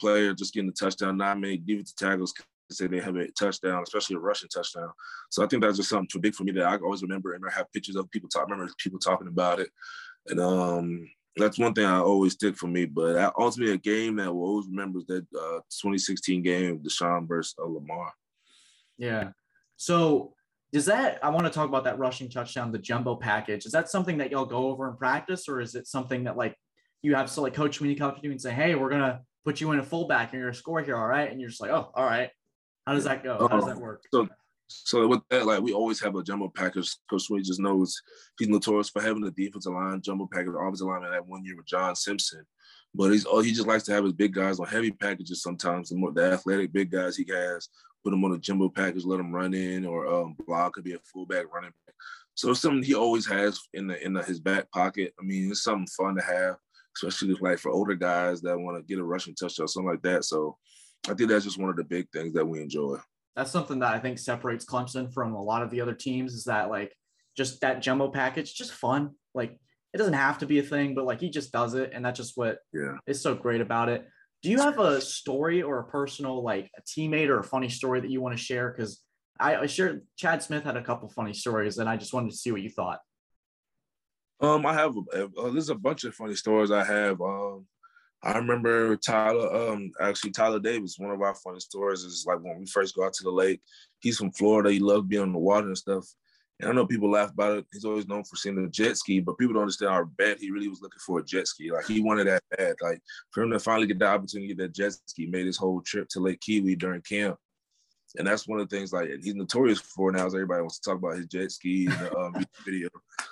player, 0.00 0.34
just 0.34 0.54
getting 0.54 0.68
the 0.68 0.72
touchdown. 0.72 1.16
Not 1.16 1.40
many 1.40 1.56
defensive 1.56 1.96
tackles 1.96 2.32
can 2.32 2.44
say 2.70 2.86
they 2.86 3.00
have 3.00 3.16
a 3.16 3.30
touchdown, 3.32 3.82
especially 3.82 4.16
a 4.16 4.20
rushing 4.20 4.48
touchdown. 4.48 4.90
So 5.30 5.44
I 5.44 5.46
think 5.46 5.62
that's 5.62 5.76
just 5.76 5.90
something 5.90 6.08
too 6.08 6.20
big 6.20 6.34
for 6.34 6.44
me 6.44 6.52
that 6.52 6.64
I 6.64 6.76
always 6.76 7.02
remember 7.02 7.34
and 7.34 7.44
I 7.46 7.52
have 7.52 7.72
pictures 7.72 7.96
of 7.96 8.10
people 8.10 8.28
talk. 8.28 8.48
Remember 8.48 8.72
people 8.78 8.98
talking 8.98 9.28
about 9.28 9.60
it, 9.60 9.70
and 10.28 10.40
um, 10.40 11.08
that's 11.36 11.58
one 11.58 11.74
thing 11.74 11.86
I 11.86 11.98
always 11.98 12.32
stick 12.32 12.56
for 12.56 12.68
me. 12.68 12.84
But 12.84 13.32
ultimately, 13.38 13.74
a 13.74 13.78
game 13.78 14.16
that 14.16 14.32
will 14.32 14.44
always 14.44 14.66
remember 14.66 15.00
that 15.08 15.26
uh, 15.34 15.60
2016 15.80 16.42
game, 16.42 16.78
Deshaun 16.78 17.26
versus 17.26 17.54
uh, 17.58 17.66
Lamar. 17.66 18.12
Yeah. 18.98 19.30
So 19.82 20.32
does 20.72 20.86
that 20.86 21.18
I 21.24 21.30
want 21.30 21.44
to 21.44 21.50
talk 21.50 21.68
about 21.68 21.82
that 21.84 21.98
rushing 21.98 22.30
touchdown, 22.30 22.70
the 22.70 22.78
jumbo 22.78 23.16
package. 23.16 23.66
Is 23.66 23.72
that 23.72 23.90
something 23.90 24.18
that 24.18 24.30
y'all 24.30 24.44
go 24.44 24.68
over 24.68 24.88
in 24.88 24.96
practice, 24.96 25.48
or 25.48 25.60
is 25.60 25.74
it 25.74 25.88
something 25.88 26.22
that 26.24 26.36
like 26.36 26.56
you 27.02 27.16
have 27.16 27.28
so 27.28 27.42
like 27.42 27.52
Coach 27.52 27.80
Swinney 27.80 27.98
come 27.98 28.10
up 28.10 28.16
to 28.18 28.22
you 28.22 28.30
and 28.30 28.40
say, 28.40 28.52
"Hey, 28.52 28.76
we're 28.76 28.90
gonna 28.90 29.22
put 29.44 29.60
you 29.60 29.72
in 29.72 29.80
a 29.80 29.82
fullback 29.82 30.32
and 30.32 30.38
you're 30.38 30.50
gonna 30.50 30.56
score 30.56 30.80
here, 30.82 30.96
all 30.96 31.08
right?" 31.08 31.28
And 31.28 31.40
you're 31.40 31.50
just 31.50 31.60
like, 31.60 31.72
"Oh, 31.72 31.90
all 31.94 32.04
right." 32.04 32.30
How 32.86 32.94
does 32.94 33.04
that 33.04 33.24
go? 33.24 33.48
How 33.48 33.56
does 33.56 33.66
that 33.66 33.76
um, 33.76 33.82
work? 33.82 34.04
So, 34.12 34.28
so 34.68 35.08
with 35.08 35.20
that, 35.30 35.46
like 35.46 35.60
we 35.62 35.72
always 35.72 36.00
have 36.00 36.14
a 36.14 36.22
jumbo 36.22 36.48
package. 36.54 36.96
Coach 37.10 37.28
Swinney 37.28 37.42
just 37.42 37.60
knows 37.60 38.00
he's 38.38 38.48
notorious 38.48 38.88
for 38.88 39.02
having 39.02 39.22
the 39.22 39.32
defensive 39.32 39.72
line 39.72 40.00
jumbo 40.00 40.28
package, 40.32 40.54
offensive 40.56 40.86
line 40.86 41.02
that 41.10 41.26
one 41.26 41.44
year 41.44 41.56
with 41.56 41.66
John 41.66 41.96
Simpson. 41.96 42.46
But 42.94 43.10
he's 43.10 43.26
oh, 43.26 43.40
he 43.40 43.50
just 43.50 43.66
likes 43.66 43.82
to 43.84 43.92
have 43.92 44.04
his 44.04 44.12
big 44.12 44.32
guys 44.32 44.60
on 44.60 44.66
heavy 44.68 44.92
packages 44.92 45.42
sometimes. 45.42 45.88
The 45.88 45.96
more 45.96 46.12
the 46.12 46.34
athletic 46.34 46.72
big 46.72 46.92
guys 46.92 47.16
he 47.16 47.26
has, 47.32 47.68
put 48.02 48.10
them 48.10 48.24
on 48.24 48.32
a 48.32 48.38
jumbo 48.38 48.68
package, 48.68 49.04
let 49.04 49.18
them 49.18 49.32
run 49.32 49.54
in, 49.54 49.84
or 49.84 50.06
um, 50.06 50.36
block 50.46 50.74
could 50.74 50.84
be 50.84 50.94
a 50.94 50.98
fullback 51.12 51.52
running 51.52 51.72
back. 51.86 51.94
So 52.34 52.50
it's 52.50 52.60
something 52.60 52.82
he 52.82 52.94
always 52.94 53.26
has 53.26 53.60
in 53.74 53.86
the 53.86 54.04
in 54.04 54.12
the, 54.12 54.22
his 54.22 54.40
back 54.40 54.70
pocket. 54.70 55.12
I 55.20 55.24
mean, 55.24 55.50
it's 55.50 55.64
something 55.64 55.86
fun 55.86 56.16
to 56.16 56.22
have, 56.22 56.56
especially 56.96 57.36
like 57.40 57.58
for 57.58 57.70
older 57.70 57.94
guys 57.94 58.40
that 58.42 58.58
want 58.58 58.76
to 58.76 58.82
get 58.82 59.00
a 59.00 59.04
rushing 59.04 59.34
touchdown, 59.34 59.68
something 59.68 59.90
like 59.90 60.02
that. 60.02 60.24
So 60.24 60.56
I 61.08 61.14
think 61.14 61.30
that's 61.30 61.44
just 61.44 61.58
one 61.58 61.70
of 61.70 61.76
the 61.76 61.84
big 61.84 62.08
things 62.12 62.32
that 62.34 62.46
we 62.46 62.60
enjoy. 62.60 62.98
That's 63.36 63.50
something 63.50 63.78
that 63.80 63.94
I 63.94 63.98
think 63.98 64.18
separates 64.18 64.64
Clemson 64.64 65.12
from 65.12 65.34
a 65.34 65.42
lot 65.42 65.62
of 65.62 65.70
the 65.70 65.80
other 65.80 65.94
teams 65.94 66.34
is 66.34 66.44
that 66.44 66.70
like 66.70 66.94
just 67.36 67.60
that 67.60 67.82
jumbo 67.82 68.08
package, 68.08 68.54
just 68.54 68.72
fun. 68.72 69.10
Like 69.34 69.58
it 69.92 69.98
doesn't 69.98 70.14
have 70.14 70.38
to 70.38 70.46
be 70.46 70.58
a 70.58 70.62
thing, 70.62 70.94
but 70.94 71.04
like 71.04 71.20
he 71.20 71.30
just 71.30 71.52
does 71.52 71.74
it, 71.74 71.92
and 71.94 72.04
that's 72.04 72.18
just 72.18 72.36
what 72.36 72.58
yeah 72.72 72.96
is 73.06 73.20
so 73.20 73.34
great 73.34 73.60
about 73.60 73.88
it. 73.88 74.06
Do 74.42 74.50
you 74.50 74.58
have 74.58 74.78
a 74.80 75.00
story 75.00 75.62
or 75.62 75.78
a 75.78 75.84
personal, 75.84 76.42
like 76.42 76.70
a 76.76 76.82
teammate 76.82 77.28
or 77.28 77.38
a 77.38 77.44
funny 77.44 77.68
story 77.68 78.00
that 78.00 78.10
you 78.10 78.20
want 78.20 78.36
to 78.36 78.42
share? 78.42 78.70
Because 78.70 79.00
I, 79.38 79.56
I 79.56 79.66
shared 79.66 80.02
Chad 80.16 80.42
Smith 80.42 80.64
had 80.64 80.76
a 80.76 80.82
couple 80.82 81.08
funny 81.08 81.32
stories, 81.32 81.78
and 81.78 81.88
I 81.88 81.96
just 81.96 82.12
wanted 82.12 82.30
to 82.30 82.36
see 82.36 82.50
what 82.50 82.60
you 82.60 82.68
thought. 82.68 82.98
Um, 84.40 84.66
I 84.66 84.74
have 84.74 84.96
uh, 84.96 85.50
there's 85.50 85.68
a 85.68 85.76
bunch 85.76 86.02
of 86.02 86.14
funny 86.14 86.34
stories 86.34 86.72
I 86.72 86.84
have. 86.84 87.20
Um, 87.20 87.66
I 88.24 88.36
remember 88.38 88.96
Tyler, 88.96 89.70
um, 89.70 89.90
actually 90.00 90.32
Tyler 90.32 90.58
Davis. 90.58 90.96
One 90.98 91.10
of 91.10 91.22
our 91.22 91.34
funny 91.36 91.60
stories 91.60 92.02
is 92.02 92.24
like 92.26 92.40
when 92.40 92.58
we 92.58 92.66
first 92.66 92.96
go 92.96 93.04
out 93.04 93.12
to 93.14 93.24
the 93.24 93.30
lake. 93.30 93.60
He's 94.00 94.18
from 94.18 94.32
Florida. 94.32 94.72
He 94.72 94.80
loved 94.80 95.08
being 95.08 95.22
on 95.22 95.32
the 95.32 95.38
water 95.38 95.68
and 95.68 95.78
stuff. 95.78 96.06
And 96.62 96.70
I 96.70 96.74
know 96.74 96.86
people 96.86 97.10
laugh 97.10 97.32
about 97.32 97.58
it. 97.58 97.66
He's 97.72 97.84
always 97.84 98.06
known 98.06 98.22
for 98.22 98.36
seeing 98.36 98.56
a 98.56 98.68
jet 98.68 98.96
ski, 98.96 99.18
but 99.18 99.36
people 99.36 99.54
don't 99.54 99.62
understand 99.62 99.90
how 99.90 100.04
bad 100.04 100.38
he 100.38 100.52
really 100.52 100.68
was 100.68 100.80
looking 100.80 101.00
for 101.04 101.18
a 101.18 101.24
jet 101.24 101.48
ski. 101.48 101.72
Like 101.72 101.86
he 101.86 102.00
wanted 102.00 102.28
that 102.28 102.44
bad. 102.56 102.76
Like 102.80 103.00
for 103.32 103.42
him 103.42 103.50
to 103.50 103.58
finally 103.58 103.88
get 103.88 103.98
the 103.98 104.06
opportunity 104.06 104.48
to 104.48 104.54
get 104.54 104.62
that 104.62 104.74
jet 104.74 104.92
ski, 105.06 105.26
made 105.26 105.46
his 105.46 105.56
whole 105.56 105.80
trip 105.80 106.08
to 106.10 106.20
Lake 106.20 106.40
Keowee 106.40 106.78
during 106.78 107.02
camp. 107.02 107.36
And 108.16 108.28
that's 108.28 108.46
one 108.46 108.60
of 108.60 108.68
the 108.68 108.76
things 108.76 108.92
like 108.92 109.08
he's 109.22 109.34
notorious 109.34 109.80
for 109.80 110.12
now 110.12 110.26
is 110.26 110.34
everybody 110.34 110.60
wants 110.60 110.78
to 110.78 110.90
talk 110.90 110.98
about 110.98 111.16
his 111.16 111.26
jet 111.26 111.50
ski 111.50 111.86
the 111.86 112.16
um, 112.16 112.46
video. 112.64 112.88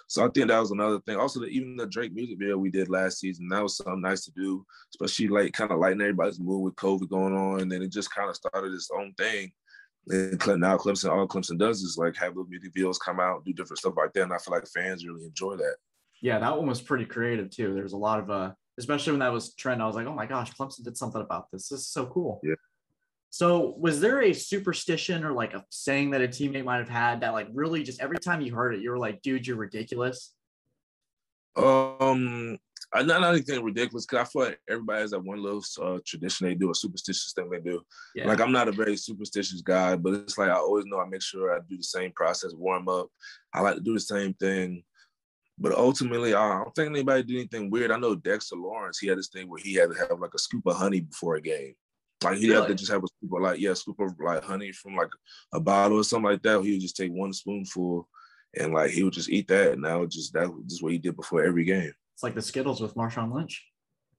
So 0.08 0.24
I 0.24 0.28
think 0.30 0.48
that 0.48 0.58
was 0.58 0.72
another 0.72 0.98
thing. 1.00 1.16
Also, 1.16 1.38
the, 1.38 1.46
even 1.46 1.76
the 1.76 1.86
Drake 1.86 2.12
music 2.12 2.38
video 2.38 2.58
we 2.58 2.70
did 2.70 2.88
last 2.88 3.20
season, 3.20 3.46
that 3.48 3.62
was 3.62 3.76
something 3.76 4.00
nice 4.00 4.24
to 4.24 4.32
do, 4.32 4.66
especially 4.94 5.28
like 5.28 5.52
kind 5.52 5.70
of 5.70 5.78
lighting 5.78 6.00
everybody's 6.00 6.40
mood 6.40 6.62
with 6.62 6.74
COVID 6.74 7.08
going 7.08 7.36
on. 7.36 7.60
And 7.60 7.70
then 7.70 7.82
it 7.82 7.92
just 7.92 8.12
kind 8.12 8.28
of 8.28 8.34
started 8.34 8.72
its 8.72 8.90
own 8.92 9.12
thing 9.16 9.52
and 10.10 10.60
now 10.60 10.76
Clemson, 10.76 11.10
all 11.10 11.28
Clemson 11.28 11.58
does 11.58 11.82
is 11.82 11.96
like 11.98 12.16
have 12.16 12.36
little 12.36 12.48
music 12.48 12.74
videos 12.74 12.98
come 12.98 13.20
out, 13.20 13.44
do 13.44 13.52
different 13.52 13.78
stuff 13.78 13.94
like 13.96 14.12
that. 14.12 14.24
And 14.24 14.32
I 14.32 14.38
feel 14.38 14.54
like 14.54 14.66
fans 14.66 15.06
really 15.06 15.24
enjoy 15.24 15.56
that. 15.56 15.76
Yeah, 16.20 16.38
that 16.38 16.56
one 16.56 16.66
was 16.66 16.80
pretty 16.80 17.06
creative 17.06 17.50
too. 17.50 17.74
There's 17.74 17.92
a 17.92 17.98
lot 17.98 18.20
of 18.20 18.30
uh, 18.30 18.52
especially 18.78 19.12
when 19.12 19.20
that 19.20 19.32
was 19.32 19.54
trend. 19.54 19.82
I 19.82 19.86
was 19.86 19.96
like, 19.96 20.06
oh 20.06 20.14
my 20.14 20.26
gosh, 20.26 20.52
Clemson 20.52 20.84
did 20.84 20.96
something 20.96 21.20
about 21.20 21.50
this. 21.50 21.68
This 21.68 21.80
is 21.80 21.88
so 21.88 22.06
cool. 22.06 22.40
Yeah. 22.42 22.54
So 23.30 23.74
was 23.78 24.00
there 24.00 24.22
a 24.22 24.32
superstition 24.32 25.24
or 25.24 25.32
like 25.32 25.54
a 25.54 25.64
saying 25.70 26.10
that 26.10 26.20
a 26.20 26.28
teammate 26.28 26.64
might 26.64 26.78
have 26.78 26.88
had 26.88 27.20
that 27.20 27.32
like 27.32 27.46
really 27.52 27.84
just 27.84 28.00
every 28.00 28.18
time 28.18 28.40
you 28.40 28.54
heard 28.54 28.74
it, 28.74 28.80
you 28.80 28.90
were 28.90 28.98
like, 28.98 29.22
dude, 29.22 29.46
you're 29.46 29.56
ridiculous? 29.56 30.34
Um, 31.56 32.58
I 32.92 33.02
not 33.02 33.22
anything 33.22 33.62
ridiculous 33.62 34.04
because 34.04 34.26
I 34.26 34.28
feel 34.28 34.42
like 34.42 34.60
everybody 34.68 35.00
has 35.00 35.12
that 35.12 35.22
one 35.22 35.40
little 35.40 35.62
uh, 35.80 35.98
tradition 36.04 36.48
they 36.48 36.54
do, 36.54 36.70
a 36.70 36.74
superstitious 36.74 37.32
thing 37.32 37.48
they 37.48 37.60
do. 37.60 37.82
Yeah. 38.16 38.26
Like 38.26 38.40
I'm 38.40 38.50
not 38.50 38.68
a 38.68 38.72
very 38.72 38.96
superstitious 38.96 39.62
guy, 39.62 39.94
but 39.94 40.14
it's 40.14 40.36
like 40.36 40.50
I 40.50 40.54
always 40.54 40.86
know 40.86 40.98
I 40.98 41.06
make 41.06 41.22
sure 41.22 41.54
I 41.54 41.60
do 41.68 41.76
the 41.76 41.84
same 41.84 42.10
process, 42.12 42.52
warm 42.52 42.88
up. 42.88 43.08
I 43.54 43.60
like 43.60 43.76
to 43.76 43.80
do 43.80 43.94
the 43.94 44.00
same 44.00 44.34
thing. 44.34 44.82
But 45.56 45.72
ultimately, 45.72 46.34
I 46.34 46.62
don't 46.64 46.74
think 46.74 46.90
anybody 46.90 47.22
did 47.22 47.36
anything 47.36 47.70
weird. 47.70 47.92
I 47.92 47.98
know 47.98 48.14
Dexter 48.14 48.56
Lawrence, 48.56 48.98
he 48.98 49.08
had 49.08 49.18
this 49.18 49.28
thing 49.28 49.48
where 49.48 49.60
he 49.62 49.74
had 49.74 49.90
to 49.90 49.98
have 49.98 50.18
like 50.18 50.34
a 50.34 50.38
scoop 50.38 50.66
of 50.66 50.76
honey 50.76 51.00
before 51.00 51.36
a 51.36 51.40
game. 51.40 51.74
Like 52.24 52.38
he 52.38 52.48
really? 52.48 52.60
had 52.60 52.68
to 52.68 52.74
just 52.74 52.90
have 52.90 53.04
a 53.04 53.06
scoop 53.06 53.32
of 53.32 53.42
like, 53.42 53.60
yeah, 53.60 53.74
scoop 53.74 54.00
of 54.00 54.14
like 54.18 54.42
honey 54.42 54.72
from 54.72 54.96
like 54.96 55.10
a 55.52 55.60
bottle 55.60 55.98
or 55.98 56.04
something 56.04 56.30
like 56.30 56.42
that. 56.42 56.62
He 56.62 56.72
would 56.72 56.80
just 56.80 56.96
take 56.96 57.12
one 57.12 57.32
spoonful 57.32 58.08
and 58.58 58.72
like 58.72 58.90
he 58.90 59.02
would 59.02 59.12
just 59.12 59.28
eat 59.28 59.48
that. 59.48 59.72
And 59.72 59.82
was 59.82 60.14
just 60.14 60.32
that 60.32 60.52
was 60.52 60.64
just 60.66 60.82
what 60.82 60.92
he 60.92 60.98
did 60.98 61.14
before 61.14 61.44
every 61.44 61.64
game. 61.64 61.92
It's 62.20 62.22
like 62.22 62.34
the 62.34 62.42
Skittles 62.42 62.82
with 62.82 62.96
Marshawn 62.96 63.34
Lynch. 63.34 63.66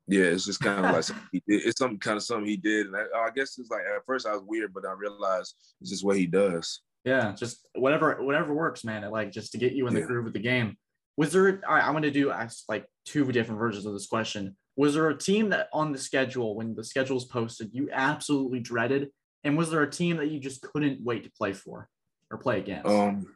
Yeah, 0.08 0.24
it's 0.24 0.48
just 0.48 0.60
kind 0.60 0.84
of 0.84 0.92
like 0.92 1.06
he 1.32 1.44
did. 1.48 1.68
It's 1.68 1.78
some 1.78 2.00
kind 2.00 2.18
of 2.18 2.24
something 2.24 2.48
he 2.48 2.58
did, 2.58 2.88
and 2.88 2.96
I, 2.96 3.02
I, 3.16 3.30
guess 3.30 3.60
it's 3.60 3.70
like 3.70 3.82
at 3.82 4.04
first 4.08 4.26
I 4.26 4.34
was 4.34 4.42
weird, 4.44 4.74
but 4.74 4.88
I 4.88 4.94
realized 4.94 5.56
it's 5.80 5.92
just 5.92 6.04
what 6.04 6.18
he 6.18 6.26
does. 6.26 6.82
Yeah, 7.06 7.32
just 7.34 7.68
whatever, 7.76 8.18
whatever 8.24 8.56
works, 8.56 8.84
man. 8.84 9.04
It, 9.04 9.12
like 9.12 9.32
just 9.32 9.52
to 9.52 9.60
get 9.60 9.74
you 9.74 9.86
in 9.86 9.94
the 9.94 10.00
yeah. 10.00 10.08
groove 10.08 10.26
of 10.26 10.34
the 10.34 10.40
game. 10.40 10.78
Was 11.16 11.32
there? 11.32 11.62
All 11.68 11.76
right, 11.76 11.84
I'm 11.84 11.92
going 11.92 12.02
to 12.02 12.10
do 12.10 12.34
like 12.68 12.88
two 13.06 13.32
different 13.32 13.60
versions 13.60 13.86
of 13.86 13.94
this 13.94 14.08
question. 14.08 14.58
Was 14.76 14.96
there 14.96 15.10
a 15.10 15.16
team 15.16 15.50
that 15.50 15.68
on 15.72 15.92
the 15.92 16.00
schedule 16.00 16.56
when 16.56 16.74
the 16.74 16.84
schedule 16.84 17.18
was 17.18 17.26
posted 17.26 17.70
you 17.72 17.88
absolutely 17.94 18.62
dreaded, 18.62 19.10
and 19.44 19.56
was 19.56 19.70
there 19.70 19.84
a 19.84 19.92
team 19.92 20.18
that 20.18 20.32
you 20.32 20.40
just 20.40 20.64
couldn't 20.64 21.04
wait 21.04 21.24
to 21.26 21.32
play 21.38 21.54
for 21.54 21.88
or 22.32 22.40
play 22.40 22.58
against? 22.58 22.88
Um, 22.90 23.28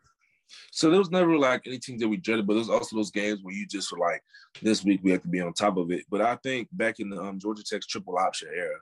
so 0.72 0.90
there 0.90 1.00
was 1.00 1.12
never 1.12 1.38
like 1.38 1.66
anything 1.66 1.98
that 2.00 2.08
we 2.08 2.18
dreaded, 2.18 2.48
but 2.48 2.54
there's 2.54 2.70
also 2.70 2.96
those 2.96 3.12
games 3.12 3.40
where 3.42 3.54
you 3.54 3.66
just 3.66 3.92
were 3.92 4.00
like, 4.00 4.22
this 4.62 4.84
week 4.84 5.02
we 5.04 5.12
have 5.12 5.22
to 5.22 5.28
be 5.28 5.42
on 5.42 5.54
top 5.54 5.78
of 5.78 5.92
it. 5.92 6.06
But 6.10 6.22
I 6.22 6.36
think 6.38 6.68
back 6.72 7.00
in 7.00 7.10
the 7.10 7.22
um, 7.22 7.40
Georgia 7.40 7.64
Tech's 7.64 7.88
triple 7.88 8.18
option 8.18 8.50
era, 8.56 8.76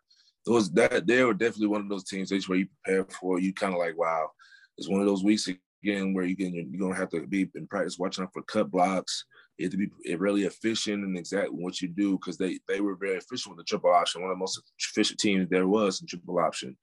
those 0.45 0.71
that 0.71 1.07
they 1.07 1.23
were 1.23 1.33
definitely 1.33 1.67
one 1.67 1.81
of 1.81 1.89
those 1.89 2.03
teams 2.03 2.29
that's 2.29 2.49
where 2.49 2.57
you 2.57 2.67
prepare 2.83 3.05
for. 3.05 3.39
You 3.39 3.53
kind 3.53 3.73
of 3.73 3.79
like, 3.79 3.97
wow, 3.97 4.29
it's 4.77 4.89
one 4.89 5.01
of 5.01 5.07
those 5.07 5.23
weeks 5.23 5.47
again 5.83 6.13
where 6.13 6.25
you 6.25 6.35
can 6.35 6.53
you're 6.53 6.79
gonna 6.79 6.99
have 6.99 7.09
to 7.11 7.25
be 7.27 7.49
in 7.55 7.67
practice 7.67 7.97
watching 7.97 8.23
out 8.23 8.33
for 8.33 8.43
cut 8.43 8.69
blocks. 8.69 9.25
You 9.57 9.65
have 9.65 9.71
to 9.71 9.77
be 9.77 10.15
really 10.15 10.43
efficient 10.43 11.03
in 11.03 11.15
exactly 11.15 11.55
what 11.55 11.81
you 11.81 11.87
do 11.87 12.13
because 12.13 12.37
they 12.37 12.59
they 12.67 12.81
were 12.81 12.95
very 12.95 13.17
efficient 13.17 13.55
with 13.55 13.65
the 13.65 13.69
triple 13.69 13.91
option, 13.91 14.21
one 14.21 14.31
of 14.31 14.35
the 14.35 14.39
most 14.39 14.61
efficient 14.79 15.19
teams 15.19 15.47
there 15.49 15.67
was 15.67 16.01
in 16.01 16.07
triple 16.07 16.39
option. 16.39 16.75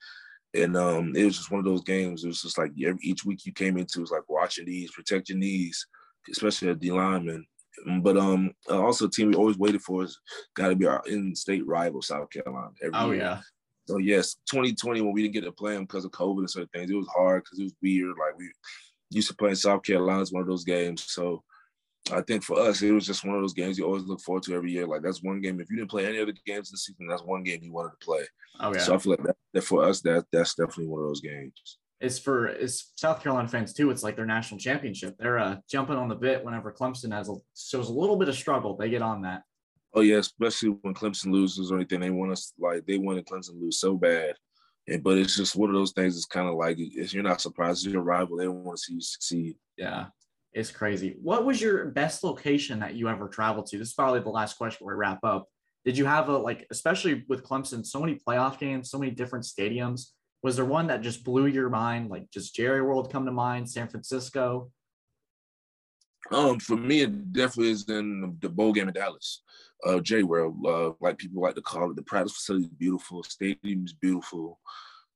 And 0.55 0.77
um, 0.77 1.15
it 1.15 1.25
was 1.25 1.37
just 1.37 1.51
one 1.51 1.61
of 1.61 1.65
those 1.65 1.83
games. 1.83 2.25
It 2.25 2.29
was 2.29 2.43
just 2.43 2.59
like 2.59 2.73
every, 2.85 2.99
each 3.03 3.25
week 3.25 3.47
you 3.47 3.53
came 3.53 3.77
into 3.77 4.01
was 4.01 4.11
like 4.11 4.29
watching 4.29 4.67
these, 4.67 4.91
protect 4.91 5.29
your 5.29 5.39
knees, 5.39 5.87
especially 6.31 6.69
a 6.69 6.75
D 6.75 6.91
lineman. 6.91 7.47
But 8.03 8.17
um, 8.17 8.53
also 8.69 9.07
a 9.07 9.11
team 9.11 9.29
we 9.29 9.37
always 9.37 9.57
waited 9.57 9.81
for 9.81 10.03
is 10.03 10.19
got 10.55 10.69
to 10.69 10.77
be 10.77 10.87
our 10.87 11.03
in-state 11.07 11.67
rival, 11.67 12.03
South 12.03 12.29
Carolina. 12.31 12.71
oh 12.95 13.11
year. 13.11 13.21
yeah. 13.21 13.41
So 13.87 13.99
yes, 13.99 14.37
2020 14.51 15.01
when 15.01 15.13
we 15.13 15.23
didn't 15.23 15.35
get 15.35 15.45
to 15.45 15.53
play 15.53 15.75
them 15.75 15.85
because 15.85 16.05
of 16.05 16.11
COVID 16.13 16.39
and 16.39 16.51
certain 16.51 16.69
things, 16.75 16.91
it 16.91 16.95
was 16.95 17.09
hard 17.09 17.45
because 17.45 17.59
it 17.59 17.65
was 17.65 17.75
weird. 17.83 18.11
Like 18.11 18.39
we 18.39 18.51
used 19.11 19.29
to 19.29 19.35
play 19.35 19.51
in 19.51 19.57
South 19.57 19.83
Carolina, 19.83 20.21
it's 20.21 20.33
one 20.33 20.43
of 20.43 20.49
those 20.49 20.65
games. 20.65 21.05
So 21.09 21.43
I 22.13 22.23
think 22.23 22.43
for 22.43 22.59
us, 22.59 22.83
it 22.83 22.93
was 22.93 23.07
just 23.07 23.25
one 23.25 23.37
of 23.37 23.41
those 23.41 23.55
games 23.55 23.79
you 23.79 23.85
always 23.85 24.05
look 24.05 24.21
forward 24.21 24.43
to 24.45 24.55
every 24.55 24.73
year. 24.73 24.87
Like 24.87 25.03
that's 25.03 25.23
one 25.23 25.41
game. 25.41 25.61
If 25.61 25.71
you 25.71 25.77
didn't 25.77 25.91
play 25.91 26.07
any 26.07 26.21
other 26.21 26.35
games 26.47 26.71
this 26.71 26.87
season, 26.87 27.07
that's 27.07 27.23
one 27.23 27.43
game 27.43 27.61
you 27.63 27.73
wanted 27.73 27.93
to 27.99 28.05
play. 28.05 28.25
Oh 28.61 28.73
yeah. 28.73 28.81
So 28.81 28.95
I 28.95 28.99
feel 28.99 29.13
like 29.13 29.25
that, 29.25 29.37
that 29.55 29.65
for 29.65 29.85
us, 29.85 30.01
that 30.03 30.27
that's 30.33 30.55
definitely 30.55 30.89
one 30.89 31.01
of 31.01 31.09
those 31.09 31.21
games. 31.21 31.79
It's 32.01 32.19
for 32.19 32.47
it's 32.47 32.93
South 32.97 33.23
Carolina 33.23 33.49
fans 33.49 33.73
too. 33.73 33.91
It's 33.91 34.03
like 34.03 34.17
their 34.17 34.27
national 34.27 34.59
championship. 34.59 35.17
They're 35.19 35.39
uh, 35.39 35.57
jumping 35.71 35.97
on 35.97 36.09
the 36.09 36.15
bit 36.15 36.45
whenever 36.45 36.73
Clemson 36.73 37.13
has 37.13 37.29
a 37.29 37.35
shows 37.57 37.89
a 37.89 37.93
little 37.93 38.17
bit 38.17 38.29
of 38.29 38.35
struggle. 38.35 38.77
They 38.77 38.89
get 38.89 39.03
on 39.03 39.23
that. 39.23 39.43
Oh 39.93 40.01
yeah, 40.01 40.17
especially 40.17 40.71
when 40.83 40.95
Clemson 40.95 41.33
loses 41.33 41.71
or 41.71 41.77
anything, 41.77 42.01
they 42.01 42.11
want 42.11 42.33
us 42.33 42.53
like 42.59 42.87
they 42.87 42.97
wanted 42.97 43.27
Clemson 43.27 43.53
to 43.53 43.61
lose 43.61 43.81
so 43.81 43.97
bad. 43.97 44.35
And 44.89 45.03
but 45.03 45.19
it's 45.19 45.37
just 45.37 45.57
one 45.57 45.69
of 45.69 45.75
those 45.75 45.93
things. 45.93 46.17
It's 46.17 46.27
kind 46.27 46.49
of 46.49 46.55
like 46.55 46.77
if 46.79 47.13
you're 47.13 47.23
not 47.23 47.41
surprised, 47.41 47.85
it's 47.85 47.93
your 47.93 48.03
rival. 48.03 48.37
They 48.37 48.45
don't 48.45 48.65
want 48.65 48.79
to 48.79 48.83
see 48.83 48.95
you 48.95 49.01
succeed. 49.01 49.57
Yeah, 49.77 50.07
it's 50.53 50.71
crazy. 50.71 51.17
What 51.23 51.45
was 51.45 51.61
your 51.61 51.87
best 51.87 52.25
location 52.25 52.81
that 52.81 52.95
you 52.95 53.09
ever 53.09 53.29
traveled 53.29 53.67
to? 53.67 53.79
This 53.79 53.89
is 53.89 53.95
probably 53.95 54.21
the 54.21 54.31
last 54.31 54.57
question 54.57 54.87
we 54.87 54.95
wrap 54.95 55.21
up. 55.23 55.49
Did 55.85 55.97
you 55.97 56.05
have 56.05 56.29
a 56.29 56.37
like, 56.37 56.67
especially 56.71 57.25
with 57.29 57.45
Clemson, 57.45 57.87
so 57.87 58.01
many 58.01 58.17
playoff 58.17 58.59
games, 58.59 58.91
so 58.91 58.99
many 58.99 59.13
different 59.13 59.45
stadiums? 59.45 60.11
Was 60.43 60.57
there 60.57 60.65
one 60.65 60.87
that 60.89 61.03
just 61.03 61.25
blew 61.25 61.47
your 61.47 61.69
mind? 61.69 62.11
Like, 62.11 62.31
just 62.31 62.55
Jerry 62.55 62.83
World 62.83 63.13
come 63.13 63.27
to 63.27 63.33
mind? 63.33 63.69
San 63.69 63.89
Francisco? 63.89 64.71
Um, 66.33 66.59
for 66.61 66.77
me, 66.77 67.01
it 67.01 67.33
definitely 67.33 67.73
is 67.73 67.89
in 67.89 68.37
the 68.41 68.49
bowl 68.49 68.73
game 68.73 68.89
in 68.89 68.95
Dallas. 68.95 69.43
Uh, 69.85 70.01
J 70.01 70.23
World, 70.23 70.57
uh, 70.67 70.93
like 71.01 71.19
people 71.19 71.43
like 71.43 71.55
to 71.55 71.63
call 71.63 71.91
it, 71.91 71.97
the 71.97 72.03
practice 72.03 72.37
facility 72.37 72.67
is 72.67 72.71
beautiful, 72.71 73.23
stadium 73.23 73.85
is 73.85 73.95
beautiful, 73.95 74.61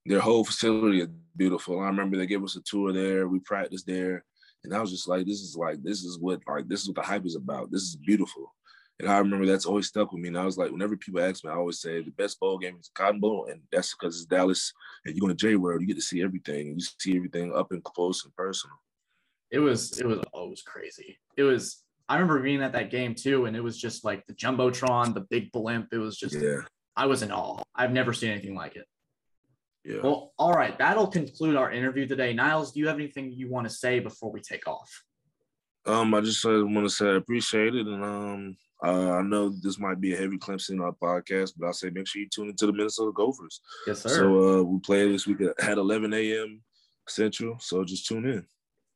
their 0.07 0.21
whole 0.21 0.45
facility 0.45 1.03
is 1.03 1.09
beautiful. 1.37 1.81
I 1.81 1.87
remember 1.87 2.17
they 2.17 2.27
gave 2.27 2.43
us 2.43 2.57
a 2.57 2.63
tour 2.63 2.93
there, 2.93 3.29
we 3.29 3.41
practiced 3.41 3.87
there, 3.87 4.25
and 4.65 4.75
I 4.75 4.81
was 4.81 4.91
just 4.91 5.09
like, 5.09 5.27
this 5.27 5.41
is 5.41 5.57
like, 5.57 5.83
this 5.83 6.05
is 6.05 6.19
what 6.19 6.41
like 6.49 6.69
this 6.69 6.83
is 6.83 6.89
what 6.89 6.97
the 6.97 7.03
hype 7.03 7.27
is 7.27 7.37
about. 7.37 7.71
This 7.71 7.83
is 7.83 7.97
beautiful. 7.97 8.53
And 9.01 9.11
I 9.11 9.19
remember 9.19 9.45
that's 9.45 9.67
always 9.67 9.89
stuck 9.89 10.13
with 10.13 10.23
me. 10.23 10.29
And 10.29 10.39
I 10.39 10.45
was 10.45 10.57
like, 10.57 10.71
whenever 10.71 10.97
people 10.97 11.21
ask 11.21 11.45
me, 11.45 11.51
I 11.51 11.55
always 11.55 11.81
say 11.81 12.01
the 12.01 12.13
best 12.13 12.39
bowl 12.39 12.59
game 12.59 12.77
is 12.79 12.93
Cotton 12.95 13.19
Bowl, 13.19 13.49
and 13.51 13.61
that's 13.73 13.93
because 13.93 14.17
it's 14.17 14.27
Dallas. 14.27 14.73
And 15.05 15.15
you 15.15 15.21
go 15.21 15.29
to 15.29 15.35
J 15.35 15.57
World, 15.57 15.81
you 15.81 15.87
get 15.87 15.97
to 15.97 16.03
see 16.03 16.23
everything, 16.23 16.69
and 16.69 16.81
you 16.81 16.87
see 17.01 17.17
everything 17.17 17.53
up 17.55 17.73
and 17.73 17.83
close 17.83 18.25
and 18.25 18.35
personal 18.37 18.77
it 19.55 19.61
was 19.61 20.01
it 20.01 20.07
was 20.07 20.21
oh, 20.35 20.47
it 20.47 20.51
was 20.51 20.63
crazy. 20.63 21.17
It 21.37 21.45
was 21.45 21.83
I 22.09 22.15
remember 22.17 22.43
being 22.43 22.63
at 22.63 22.73
that 22.73 22.91
game 22.91 23.15
too, 23.15 23.47
and 23.47 23.57
it 23.57 23.63
was 23.63 23.79
just 23.79 24.05
like 24.05 24.27
the 24.27 24.35
jumbotron, 24.35 25.15
the 25.15 25.27
big 25.31 25.53
blimp. 25.53 25.89
It 25.93 25.99
was 25.99 26.19
just 26.19 26.35
yeah. 26.35 26.63
I 26.97 27.07
was 27.07 27.23
in 27.23 27.31
awe. 27.31 27.63
I've 27.75 27.93
never 27.93 28.13
seen 28.13 28.31
anything 28.31 28.57
like 28.57 28.75
it. 28.75 28.87
Yeah. 29.85 30.01
Well, 30.03 30.33
all 30.39 30.53
right, 30.53 30.77
that'll 30.79 31.09
conclude 31.09 31.57
our 31.57 31.71
interview 31.71 32.07
today. 32.07 32.35
Nyles, 32.35 32.73
do 32.73 32.81
you 32.81 32.87
have 32.89 32.97
anything 32.97 33.33
you 33.33 33.51
want 33.51 33.69
to 33.69 33.75
say 33.75 34.01
before 34.01 34.33
we 34.33 34.41
take 34.41 34.67
off? 34.67 34.91
Um, 35.87 36.15
I 36.15 36.23
just 36.23 36.45
uh, 36.47 36.65
want 36.65 36.87
to 36.87 36.91
say 36.91 37.07
I 37.07 37.17
appreciate 37.17 37.75
it, 37.75 37.87
and 37.87 38.03
um, 38.03 38.57
uh, 38.83 39.13
I 39.13 39.23
know 39.23 39.51
this 39.51 39.79
might 39.79 40.01
be 40.01 40.15
a 40.15 40.17
heavy 40.17 40.39
Clemson 40.39 40.81
our 40.81 40.93
podcast, 40.93 41.53
but 41.59 41.69
I 41.69 41.73
say 41.73 41.91
make 41.91 42.07
sure 42.07 42.23
you 42.23 42.29
tune 42.29 42.49
into 42.49 42.67
the 42.67 42.73
Minnesota 42.73 43.13
Gophers. 43.15 43.61
Yes, 43.87 44.03
sir. 44.03 44.09
So 44.09 44.61
uh, 44.61 44.63
we 44.63 44.79
play 44.81 45.11
this 45.11 45.27
week 45.27 45.39
at 45.61 45.79
11 45.79 46.13
a.m. 46.15 46.63
Central, 47.07 47.59
so 47.59 47.85
just 47.85 48.07
tune 48.07 48.25
in. 48.25 48.47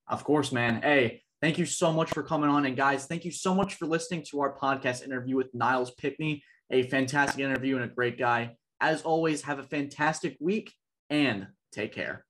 Of 0.09 0.25
course, 0.25 0.53
man. 0.53 0.81
Hey, 0.81 1.23
thank 1.43 1.59
you 1.59 1.67
so 1.67 1.93
much 1.93 2.11
for 2.11 2.23
coming 2.23 2.49
on. 2.49 2.65
And 2.65 2.77
guys, 2.77 3.07
thank 3.07 3.25
you 3.25 3.31
so 3.31 3.55
much 3.55 3.75
for 3.75 3.87
listening 3.87 4.25
to 4.31 4.41
our 4.41 4.57
podcast 4.57 5.05
interview 5.05 5.37
with 5.37 5.55
Nyles 5.55 5.95
Pinckney, 5.97 6.43
a 6.71 6.85
fantastic 6.85 7.41
interview 7.41 7.77
and 7.77 7.85
a 7.85 7.89
great 7.89 8.19
guy. 8.19 8.57
As 8.81 9.03
always, 9.03 9.43
have 9.43 9.59
a 9.59 9.65
fantastic 9.65 10.37
week 10.41 10.73
and 11.11 11.49
take 11.73 11.93
care. 11.93 12.25